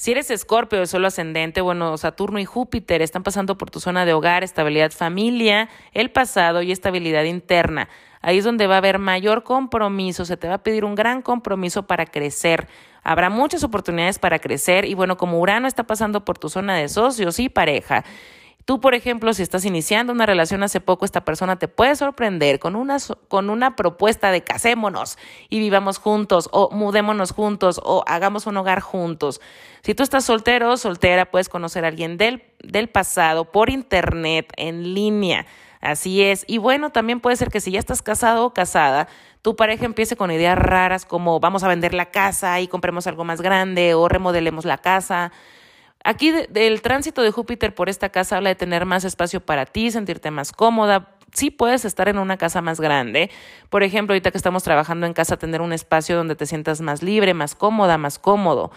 [0.03, 4.05] Si eres escorpio o solo ascendente, bueno, Saturno y Júpiter están pasando por tu zona
[4.05, 7.89] de hogar, estabilidad familia, el pasado y estabilidad interna.
[8.21, 11.23] Ahí es donde va a haber mayor compromiso, se te va a pedir un gran
[11.23, 12.67] compromiso para crecer.
[13.05, 16.89] Habrá muchas oportunidades para crecer y bueno, como Urano está pasando por tu zona de
[16.89, 18.05] socios y pareja,
[18.65, 22.61] Tú, por ejemplo, si estás iniciando una relación hace poco, esta persona te puede sorprender
[22.61, 22.99] con una,
[23.29, 28.81] con una propuesta de casémonos y vivamos juntos o mudémonos juntos o hagamos un hogar
[28.81, 29.41] juntos.
[29.83, 34.53] Si tú estás soltero o soltera, puedes conocer a alguien del, del pasado por internet,
[34.57, 35.47] en línea.
[35.81, 36.45] Así es.
[36.47, 39.09] Y bueno, también puede ser que si ya estás casado o casada,
[39.43, 43.25] tu pareja empiece con ideas raras como vamos a vender la casa y compremos algo
[43.25, 45.33] más grande o remodelemos la casa.
[46.05, 49.91] Aquí del tránsito de Júpiter por esta casa habla de tener más espacio para ti,
[49.91, 51.17] sentirte más cómoda.
[51.33, 53.31] Sí puedes estar en una casa más grande.
[53.71, 57.03] Por ejemplo, ahorita que estamos trabajando en casa, tener un espacio donde te sientas más
[57.03, 58.73] libre, más cómoda, más cómodo.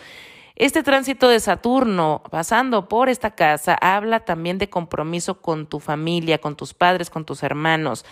[0.55, 6.37] Este tránsito de Saturno pasando por esta casa habla también de compromiso con tu familia,
[6.37, 8.05] con tus padres, con tus hermanos.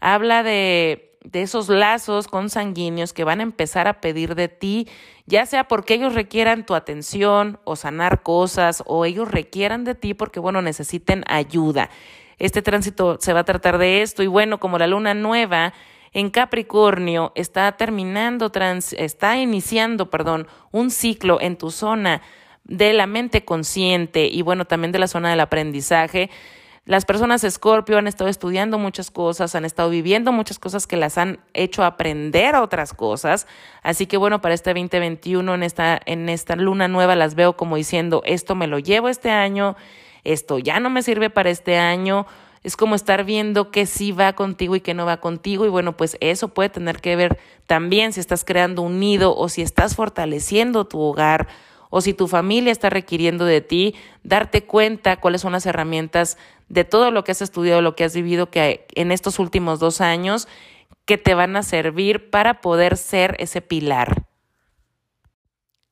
[0.00, 4.88] Habla de, de esos lazos consanguíneos que van a empezar a pedir de ti,
[5.26, 10.14] ya sea porque ellos requieran tu atención o sanar cosas, o ellos requieran de ti
[10.14, 11.90] porque, bueno, necesiten ayuda.
[12.38, 15.72] Este tránsito se va a tratar de esto y bueno, como la luna nueva
[16.12, 18.52] en Capricornio está terminando,
[18.96, 22.22] está iniciando, perdón, un ciclo en tu zona
[22.64, 26.30] de la mente consciente y bueno, también de la zona del aprendizaje.
[26.86, 31.18] Las personas Escorpio han estado estudiando muchas cosas, han estado viviendo muchas cosas que las
[31.18, 33.48] han hecho aprender otras cosas.
[33.82, 37.74] Así que bueno, para este 2021, en esta, en esta luna nueva, las veo como
[37.74, 39.76] diciendo, esto me lo llevo este año,
[40.22, 42.24] esto ya no me sirve para este año
[42.66, 45.96] es como estar viendo qué sí va contigo y qué no va contigo y bueno,
[45.96, 49.94] pues eso puede tener que ver también si estás creando un nido o si estás
[49.94, 51.46] fortaleciendo tu hogar
[51.90, 56.84] o si tu familia está requiriendo de ti, darte cuenta cuáles son las herramientas de
[56.84, 60.48] todo lo que has estudiado, lo que has vivido que en estos últimos dos años
[61.04, 64.26] que te van a servir para poder ser ese pilar.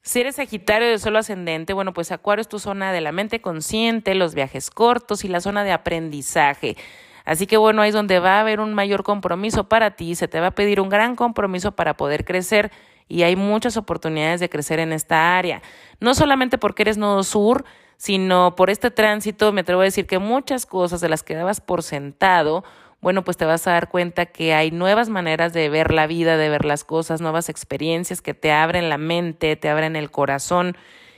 [0.02, 3.40] Si eres Sagitario de solo ascendente, bueno, pues Acuario es tu zona de la mente
[3.40, 6.76] consciente, los viajes cortos y la zona de aprendizaje.
[7.24, 10.28] Así que bueno, ahí es donde va a haber un mayor compromiso para ti, se
[10.28, 12.70] te va a pedir un gran compromiso para poder crecer
[13.08, 15.62] y hay muchas oportunidades de crecer en esta área.
[16.00, 17.64] No solamente porque eres nodo sur,
[18.04, 21.62] sino por este tránsito, me atrevo a decir que muchas cosas de las que dabas
[21.62, 22.62] por sentado,
[23.00, 26.36] bueno, pues te vas a dar cuenta que hay nuevas maneras de ver la vida,
[26.36, 30.76] de ver las cosas, nuevas experiencias que te abren la mente, te abren el corazón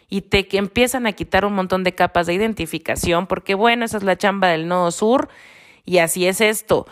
[0.08, 3.96] y te que empiezan a quitar un montón de capas de identificación, porque bueno, esa
[3.96, 5.28] es la chamba del nodo sur
[5.84, 6.86] y así es esto.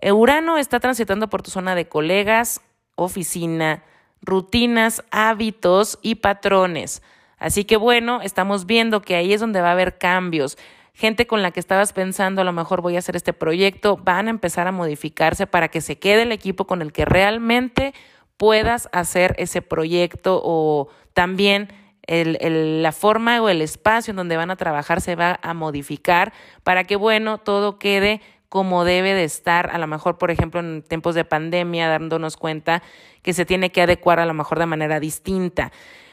[0.00, 2.60] Urano está transitando por tu zona de colegas,
[2.94, 3.82] oficina,
[4.22, 7.02] rutinas, hábitos y patrones.
[7.40, 10.56] Así que bueno, estamos viendo que ahí es donde va a haber cambios
[11.00, 14.26] gente con la que estabas pensando, a lo mejor voy a hacer este proyecto, van
[14.26, 17.94] a empezar a modificarse para que se quede el equipo con el que realmente
[18.36, 21.72] puedas hacer ese proyecto o también
[22.06, 26.32] el, la forma o el espacio en donde van a trabajar se va a modificar
[26.64, 30.82] para que, bueno, todo quede como debe de estar, a lo mejor, por ejemplo, en
[30.82, 32.82] tiempos de pandemia, dándonos cuenta
[33.22, 35.70] que se tiene que adecuar a lo mejor de manera distinta.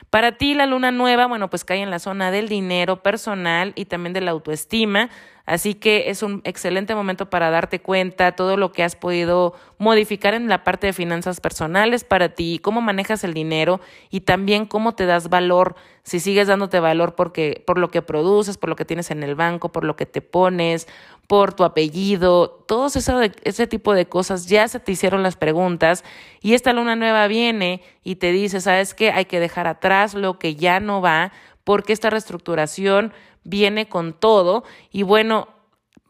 [0.10, 3.86] Para ti la luna nueva, bueno, pues cae en la zona del dinero personal y
[3.86, 5.10] también de la autoestima,
[5.46, 10.34] así que es un excelente momento para darte cuenta todo lo que has podido modificar
[10.34, 14.96] en la parte de finanzas personales para ti, cómo manejas el dinero y también cómo
[14.96, 18.86] te das valor, si sigues dándote valor porque por lo que produces, por lo que
[18.86, 20.88] tienes en el banco, por lo que te pones,
[21.28, 26.06] por tu apellido, todo ese, ese tipo de cosas, ya se te hicieron las preguntas
[26.42, 29.12] y esta luna nueva viene y te dice, ¿sabes qué?
[29.12, 31.34] Hay que dejar atrás lo que ya no va
[31.66, 33.12] porque esta reestructuración
[33.44, 35.50] viene con todo y bueno,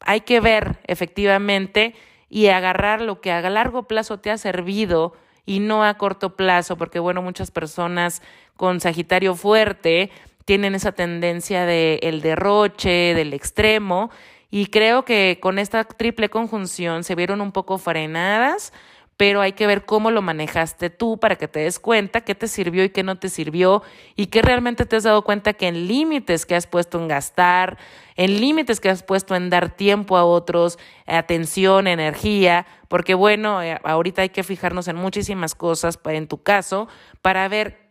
[0.02, 1.96] hay que ver efectivamente
[2.30, 5.14] y agarrar lo que a largo plazo te ha servido
[5.46, 8.22] y no a corto plazo, porque bueno, muchas personas
[8.56, 10.12] con Sagitario fuerte
[10.46, 14.12] tienen esa tendencia de el derroche, del extremo,
[14.50, 18.72] y creo que con esta triple conjunción se vieron un poco frenadas
[19.18, 22.48] pero hay que ver cómo lo manejaste tú para que te des cuenta qué te
[22.48, 23.82] sirvió y qué no te sirvió
[24.16, 27.80] y que realmente te has dado cuenta que en límites que has puesto en gastar,
[28.16, 30.78] en límites que has puesto en dar tiempo a otros,
[31.08, 36.88] atención, energía, porque bueno, eh, ahorita hay que fijarnos en muchísimas cosas en tu caso
[37.24, 37.87] para ver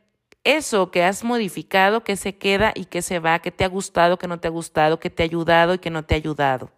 [0.46, 4.16] eso que has modificado, qué se queda y qué se va, qué te ha gustado,
[4.16, 6.70] qué no te ha gustado, qué te ha ayudado y qué no te ha ayudado.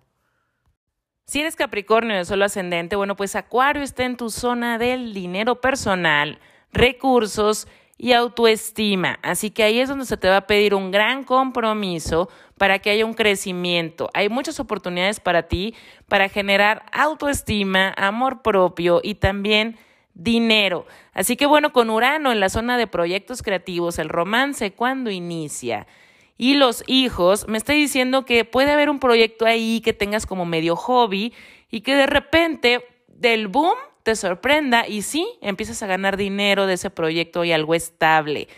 [1.27, 5.61] Si eres Capricornio de solo ascendente, bueno, pues Acuario está en tu zona del dinero
[5.61, 6.39] personal,
[6.73, 9.19] recursos y autoestima.
[9.23, 12.89] Así que ahí es donde se te va a pedir un gran compromiso para que
[12.89, 14.09] haya un crecimiento.
[14.15, 15.75] Hay muchas oportunidades para ti
[16.09, 19.77] para generar autoestima, amor propio y también
[20.19, 20.85] dinero.
[21.15, 25.87] Así que bueno, con Urano en la zona de proyectos creativos, el romance cuando inicia
[26.37, 30.45] y los hijos, me está diciendo que puede haber un proyecto ahí que tengas como
[30.45, 31.33] medio hobby
[31.71, 36.75] y que de repente del boom te sorprenda y sí, empiezas a ganar dinero de
[36.75, 38.49] ese proyecto y algo estable.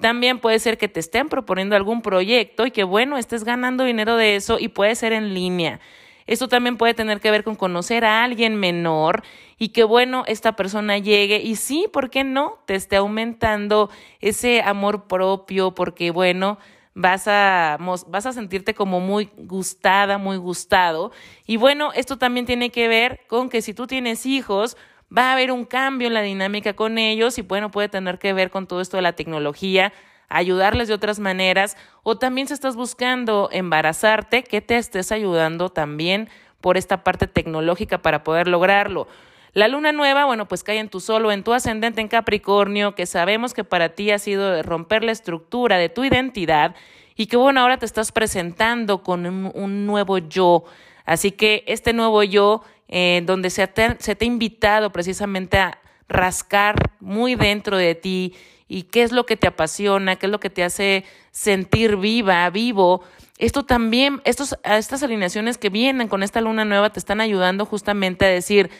[0.00, 4.16] También puede ser que te estén proponiendo algún proyecto y que bueno, estés ganando dinero
[4.16, 5.80] de eso y puede ser en línea.
[6.26, 9.22] Esto también puede tener que ver con conocer a alguien menor
[9.62, 12.58] y que bueno, esta persona llegue y sí, ¿por qué no?
[12.66, 16.58] Te esté aumentando ese amor propio porque bueno,
[16.94, 21.12] vas a, vas a sentirte como muy gustada, muy gustado.
[21.46, 24.76] Y bueno, esto también tiene que ver con que si tú tienes hijos,
[25.16, 28.32] va a haber un cambio en la dinámica con ellos y bueno, puede tener que
[28.32, 29.92] ver con todo esto de la tecnología,
[30.28, 36.28] ayudarles de otras maneras o también si estás buscando embarazarte, que te estés ayudando también
[36.60, 39.06] por esta parte tecnológica para poder lograrlo.
[39.54, 43.04] La luna nueva, bueno, pues cae en tu solo, en tu ascendente en Capricornio, que
[43.04, 46.74] sabemos que para ti ha sido romper la estructura de tu identidad
[47.16, 50.64] y que bueno, ahora te estás presentando con un, nuevo yo.
[51.04, 55.78] Así que este nuevo yo, eh, donde se te, se te ha invitado precisamente a
[56.08, 58.34] rascar muy dentro de ti
[58.68, 62.48] y qué es lo que te apasiona, qué es lo que te hace sentir viva,
[62.48, 63.02] vivo.
[63.36, 68.24] Esto también, estos, estas alineaciones que vienen con esta luna nueva te están ayudando justamente
[68.24, 68.70] a decir,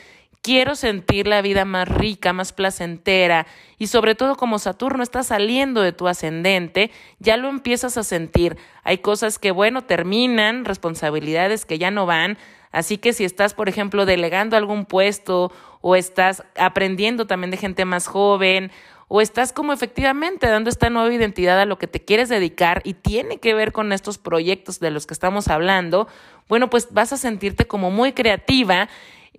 [0.43, 3.47] quiero sentir la vida más rica, más placentera
[3.79, 8.57] y sobre todo como Saturno está saliendo de tu ascendente, ya lo empiezas a sentir.
[8.83, 12.37] Hay cosas que, bueno, terminan, responsabilidades que ya no van.
[12.71, 17.85] Así que si estás, por ejemplo, delegando algún puesto o estás aprendiendo también de gente
[17.85, 18.69] más joven
[19.07, 22.95] o estás como efectivamente dando esta nueva identidad a lo que te quieres dedicar y
[22.95, 26.07] tiene que ver con estos proyectos de los que estamos hablando,
[26.49, 28.89] bueno, pues vas a sentirte como muy creativa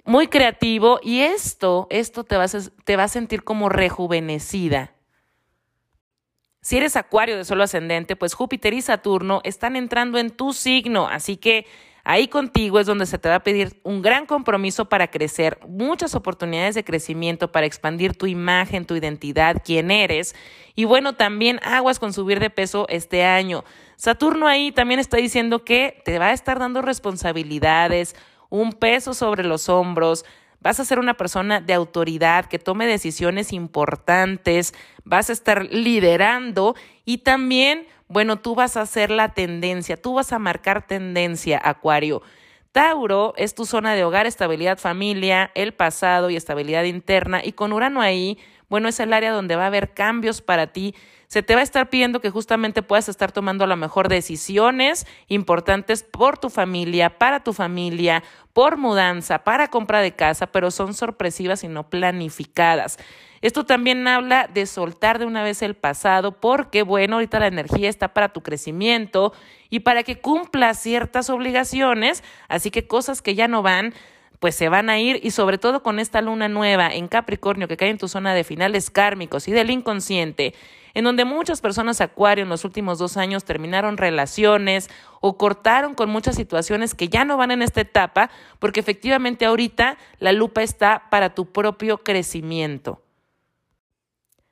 [0.05, 2.49] muy creativo y esto, esto te va, a,
[2.85, 4.93] te a sentir como rejuvenecida.
[6.61, 11.07] Si eres acuario de solo ascendente, pues Júpiter y Saturno están entrando en tu signo,
[11.07, 11.67] así que
[12.05, 16.15] ahí contigo es donde se te va a pedir un gran compromiso para crecer, muchas
[16.15, 20.35] oportunidades de crecimiento para expandir tu imagen, tu identidad, quién eres.
[20.75, 23.65] Y bueno, también aguas con subir de peso este año.
[23.97, 28.17] Saturno ahí también está diciendo que te va a estar dando responsabilidades,
[28.55, 30.25] un peso sobre los hombros,
[30.61, 36.77] vas a ser una persona de autoridad que tome decisiones importantes, vas a estar liderando
[37.05, 42.23] y también, bueno, tú vas a ser la tendencia, tú vas a marcar tendencia, Acuario.
[42.71, 47.73] Tauro es tu zona de hogar, estabilidad familia, el pasado y estabilidad interna y con
[47.73, 48.39] Urano ahí,
[48.69, 50.95] bueno, es el área donde va a haber cambios para ti
[51.35, 55.05] se te va a estar pidiendo que justamente puedas estar tomando a lo mejor decisiones
[55.27, 60.95] importantes por tu familia, para tu familia, por mudanza, para compra de casa, pero son
[60.95, 62.99] sorpresivas y no planificadas.
[63.41, 67.91] Esto también habla de soltar de una vez el pasado porque, bueno, ahorita la energía
[67.91, 69.33] está para tu crecimiento
[69.71, 73.93] y para que cumplas ciertas obligaciones, así que cosas que ya no van,
[74.41, 77.77] pues se van a ir y sobre todo con esta luna nueva en Capricornio que
[77.77, 80.55] cae en tu zona de finales kármicos y del inconsciente
[80.95, 84.89] en donde muchas personas acuario en los últimos dos años terminaron relaciones
[85.21, 88.31] o cortaron con muchas situaciones que ya no van en esta etapa,
[88.61, 93.03] porque efectivamente ahorita la lupa está para tu propio crecimiento.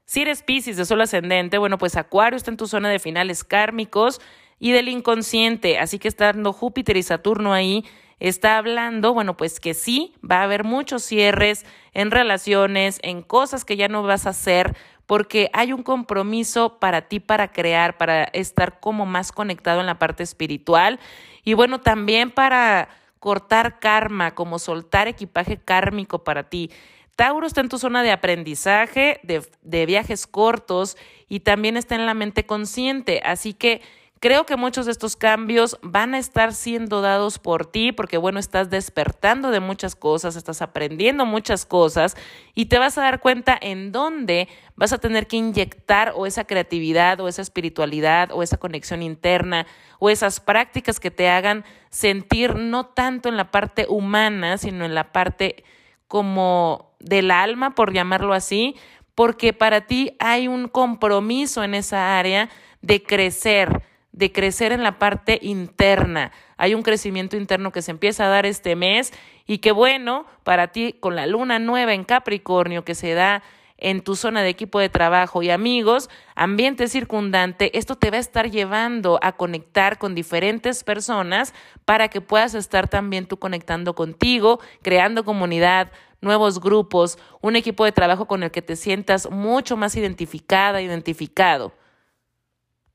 [0.05, 3.45] Si eres Pisces de sol ascendente, bueno, pues Acuario está en tu zona de finales
[3.45, 4.21] kármicos
[4.59, 7.85] y del inconsciente, así que estando Júpiter y Saturno ahí,
[8.23, 13.65] está hablando, bueno, pues que sí, va a haber muchos cierres en relaciones, en cosas
[13.65, 18.23] que ya no vas a hacer, porque hay un compromiso para ti para crear, para
[18.23, 21.01] estar como más conectado en la parte espiritual
[21.43, 26.71] y bueno, también para cortar karma, como soltar equipaje kármico para ti.
[27.17, 30.97] Tauro está en tu zona de aprendizaje, de, de viajes cortos
[31.29, 33.83] y también está en la mente consciente, así que
[34.23, 38.39] Creo que muchos de estos cambios van a estar siendo dados por ti porque, bueno,
[38.39, 42.17] estás despertando de muchas cosas, estás aprendiendo muchas cosas
[42.55, 44.47] y te vas a dar cuenta en dónde
[44.77, 49.67] vas a tener que inyectar o esa creatividad o esa espiritualidad o esa conexión interna
[49.99, 54.95] o esas prácticas que te hagan sentir no tanto en la parte humana, sino en
[54.95, 55.65] la parte
[56.07, 58.77] como del alma, por llamarlo así,
[59.17, 62.51] porque para ti hay un compromiso en esa área
[62.83, 66.33] de crecer de crecer en la parte interna.
[66.57, 69.13] Hay un crecimiento interno que se empieza a dar este mes
[69.47, 73.43] y que bueno, para ti con la luna nueva en Capricornio que se da
[73.79, 78.21] en tu zona de equipo de trabajo y amigos, ambiente circundante, esto te va a
[78.21, 81.53] estar llevando a conectar con diferentes personas
[81.85, 85.91] para que puedas estar también tú conectando contigo, creando comunidad,
[86.21, 91.73] nuevos grupos, un equipo de trabajo con el que te sientas mucho más identificada, identificado.